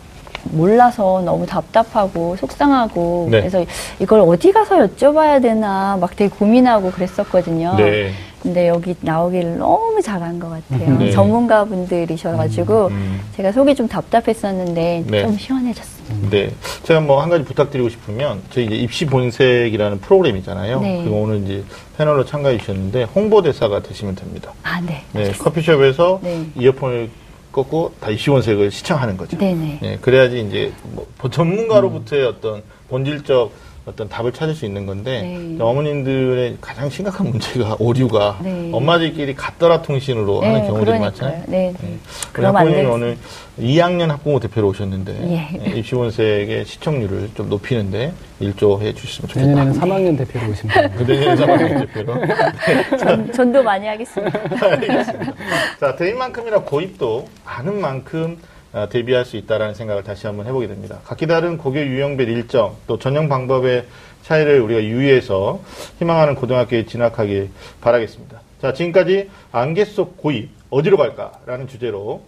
[0.51, 3.39] 몰라서 너무 답답하고 속상하고 네.
[3.39, 3.65] 그래서
[3.99, 7.75] 이걸 어디 가서 여쭤봐야 되나 막 되게 고민하고 그랬었거든요.
[7.77, 8.11] 네.
[8.45, 10.99] 근데 여기 나오길 너무 잘한 것 같아요.
[10.99, 11.09] 네.
[11.09, 13.21] 전문가 분들이셔가지고 음, 음.
[13.35, 15.21] 제가 속이 좀 답답했었는데 네.
[15.23, 16.29] 좀 시원해졌습니다.
[16.29, 16.51] 네.
[16.83, 20.79] 제가 뭐 한 가지 부탁드리고 싶으면 저희 이제 입시 본색이라는 프로그램이잖아요.
[20.79, 21.03] 네.
[21.03, 21.63] 그거 오늘 이제
[21.97, 24.53] 패널로 참가해 주셨는데 홍보대사가 되시면 됩니다.
[24.61, 25.01] 아, 네.
[25.13, 25.31] 네.
[25.31, 26.45] 커피숍에서 네.
[26.55, 27.09] 이어폰을
[27.51, 29.39] 꺾고 다시 시원색을 시청하는 거죠.
[29.39, 29.79] 네네.
[29.81, 32.33] 네, 그래야지 이제 뭐 전문가로부터의 음.
[32.37, 33.51] 어떤 본질적
[33.85, 35.57] 어떤 답을 찾을 수 있는 건데 네.
[35.63, 38.71] 어머님들의 가장 심각한 문제가 오류가 네.
[38.73, 41.01] 엄마들끼리 같더라 통신으로 네, 하는 경우들이 그러니까요.
[41.01, 41.43] 많잖아요.
[41.47, 41.73] 네.
[41.79, 41.97] 네.
[42.33, 43.17] 그럼 학부모님 오늘
[43.59, 45.57] 2학년 학부모 대표로 오셨는데 예.
[45.57, 49.47] 네, 입시본색의 시청률을 좀 높이는데 일조해 주셨으면 좋겠다.
[49.47, 52.13] 내년에는 3학년 대표로 오시면 그 내년에 3학년 대표로.
[52.97, 54.39] 전, 전도 많이 하겠습니다.
[54.65, 55.33] 알겠습니다.
[55.79, 58.54] 자, 대인만큼이나 고입도 아는 만큼 어,
[58.89, 60.99] 대비할 수 있다라는 생각을 다시 한번 해보게 됩니다.
[61.05, 63.85] 각기 다른 고교 유형별 일정 또 전형 방법의
[64.23, 65.61] 차이를 우리가 유의해서
[65.99, 68.41] 희망하는 고등학교에 진학하길 바라겠습니다.
[68.61, 72.23] 자, 지금까지 안개 속 고입 어디로 갈까라는 주제로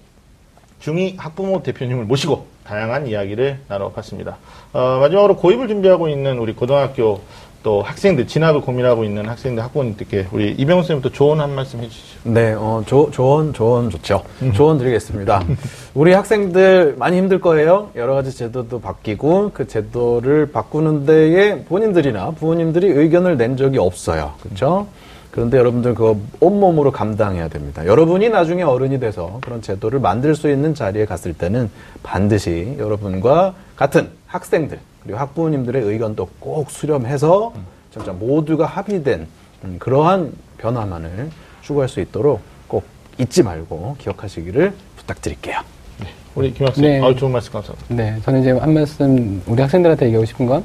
[0.79, 4.37] 중위 학부모 대표님을 모시고 다양한 이야기를 나눠봤습니다.
[4.73, 7.21] 어, 마지막으로 고입을 준비하고 있는 우리 고등학교
[7.67, 12.19] 또 학생들 진학을 고민하고 있는 학생들 학부모님들께 우리 이병훈 선생님부터 조언 한 말씀 해주시죠.
[12.23, 14.23] 네, 어, 조, 조언 조언 좋죠.
[14.41, 14.53] 음.
[14.53, 15.43] 조언 드리겠습니다.
[15.93, 17.89] 우리 학생들 많이 힘들 거예요.
[17.97, 24.31] 여러 가지 제도도 바뀌고 그 제도를 바꾸는 데에 본인들이나 부모님들이 의견을 낸 적이 없어요.
[24.41, 24.87] 그렇죠?
[25.31, 27.85] 그런데 여러분들 그거 온몸으로 감당해야 됩니다.
[27.85, 31.69] 여러분이 나중에 어른이 돼서 그런 제도를 만들 수 있는 자리에 갔을 때는
[32.01, 37.53] 반드시 여러분과 같은 학생들 그리고 학부모님들의 의견도 꼭 수렴해서
[37.91, 39.27] 진짜 모두가 합의된
[39.63, 41.29] 음, 그러한 변화만을
[41.61, 42.83] 추구할 수 있도록 꼭
[43.17, 45.61] 잊지 말고 기억하시기를 부탁드릴게요.
[45.99, 46.07] 네.
[46.35, 47.01] 우리 김 학생, 네.
[47.01, 47.95] 아, 좋은 말씀 감사합니다.
[47.95, 50.63] 네, 저는 이제 한 말씀 우리 학생들한테 얘기하고 싶은 건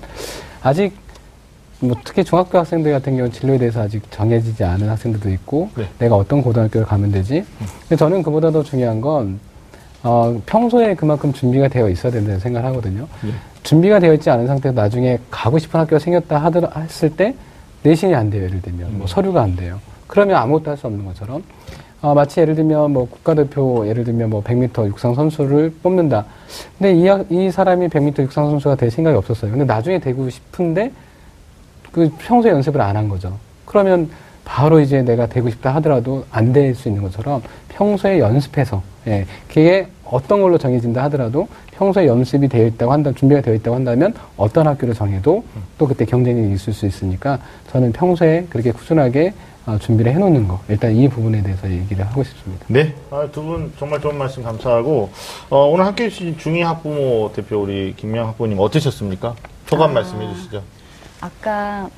[0.63, 0.93] 아직
[1.81, 5.89] 뭐 특히 중학교 학생들 같은 경우는 진로에 대해서 아직 정해지지 않은 학생들도 있고 네.
[5.99, 7.45] 내가 어떤 고등학교를 가면 되지.
[7.81, 9.41] 근데 저는 그보다 더 중요한 건
[10.05, 13.09] 어, 평소에 그만큼 준비가 되어 있어야 된다는 생각을 하거든요.
[13.23, 13.31] 네.
[13.63, 17.35] 준비가 되어 있지 않은 상태에서 나중에 가고 싶은 학교가 생겼다 하더라 했을 때
[17.83, 18.45] 내신이 안 돼요.
[18.45, 19.07] 예를 들면 뭐 음.
[19.07, 19.79] 서류가 안 돼요.
[20.07, 21.43] 그러면 아무것도 할 수 없는 것처럼
[22.01, 26.25] 어, 마치 예를 들면 뭐 국가대표 예를 들면 뭐 100m 육상 선수를 뽑는다.
[26.79, 29.51] 근데 이, 이 사람이 100m 육상 선수가 될 생각이 없었어요.
[29.53, 30.91] 근데 나중에 되고 싶은데
[31.93, 33.37] 그 평소에 연습을 안 한 거죠.
[33.67, 34.11] 그러면
[34.45, 39.89] 바로 이제 내가 되고 싶다 하더라도 안 될 수 있는 것처럼 평소에 연습해서 예, 그게
[40.05, 44.95] 어떤 걸로 정해진다 하더라도 평소에 연습이 되어 있다고 한다, 준비가 되어 있다고 한다면 어떤 학교를
[44.95, 45.43] 정해도
[45.79, 47.39] 또 그때 경쟁이 있을 수 있으니까
[47.73, 49.33] 저는 평소에 그렇게 꾸준하게
[49.65, 52.65] 어, 준비를 해놓는 거 일단 이 부분에 대해서 얘기를 하고 싶습니다.
[52.69, 55.11] 네, 아, 두 분 정말 좋은 말씀 감사하고
[55.51, 59.35] 어, 오늘 함께해 주신 중위 학부모 대표 우리 김명 학부모님 어떠셨습니까?
[59.67, 60.63] 소감 아, 말씀해 주시죠.
[61.21, 61.89] 아까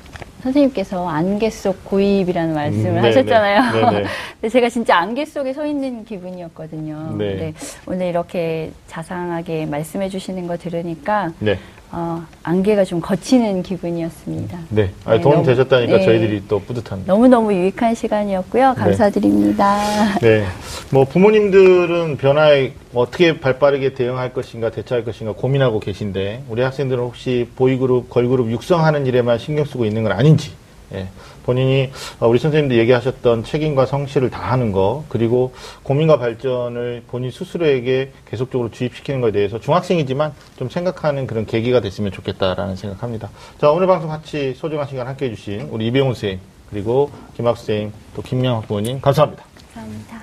[0.45, 3.71] 선생님께서 안개 속 고입이라는 말씀을 음, 하셨잖아요.
[3.71, 4.05] 네, 네.
[4.39, 7.15] 근데 제가 진짜 안개 속에 서 있는 기분이었거든요.
[7.17, 7.29] 네.
[7.29, 7.53] 근데
[7.87, 11.57] 오늘 이렇게 자상하게 말씀해 주시는 거 들으니까 네.
[11.97, 14.59] 어, 안개가 좀 거치는 기분이었습니다.
[14.67, 16.03] 네, 아, 도움 너무, 되셨다니까 네.
[16.03, 17.13] 저희들이 또 뿌듯합니다.
[17.13, 18.73] 너무너무 유익한 시간이었고요.
[18.73, 18.75] 네.
[18.75, 19.79] 감사드립니다.
[20.19, 20.43] 네.
[20.91, 28.09] 뭐 부모님들은 변화에 어떻게 발빠르게 대응할 것인가 대처할 것인가 고민하고 계신데 우리 학생들은 혹시 보이그룹,
[28.09, 30.51] 걸그룹 육성하는 일에만 신경 쓰고 있는 건 아닌지
[30.93, 31.07] 예.
[31.45, 38.71] 본인이 어, 우리 선생님들 얘기하셨던 책임과 성실을 다하는 거 그리고 고민과 발전을 본인 스스로에게 계속적으로
[38.71, 43.29] 주입시키는 것에 대해서 중학생이지만 좀 생각하는 그런 계기가 됐으면 좋겠다라는 생각합니다.
[43.61, 46.39] 자 오늘 방송 같이 소중한 시간 함께해 주신 우리 이병훈 선생님
[46.71, 49.43] 그리고 김학수 선생님 또 김명 학부모님 감사합니다.
[49.73, 50.21] 감사합니다.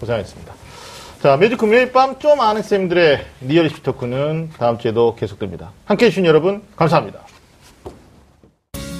[0.00, 0.54] 고생하셨습니다.
[1.22, 5.70] 자 매주 금요일 밤 좀 아는 쌤들의 리얼리스트 토크는 다음 주에도 계속됩니다.
[5.84, 7.27] 함께해 주신 여러분 감사합니다.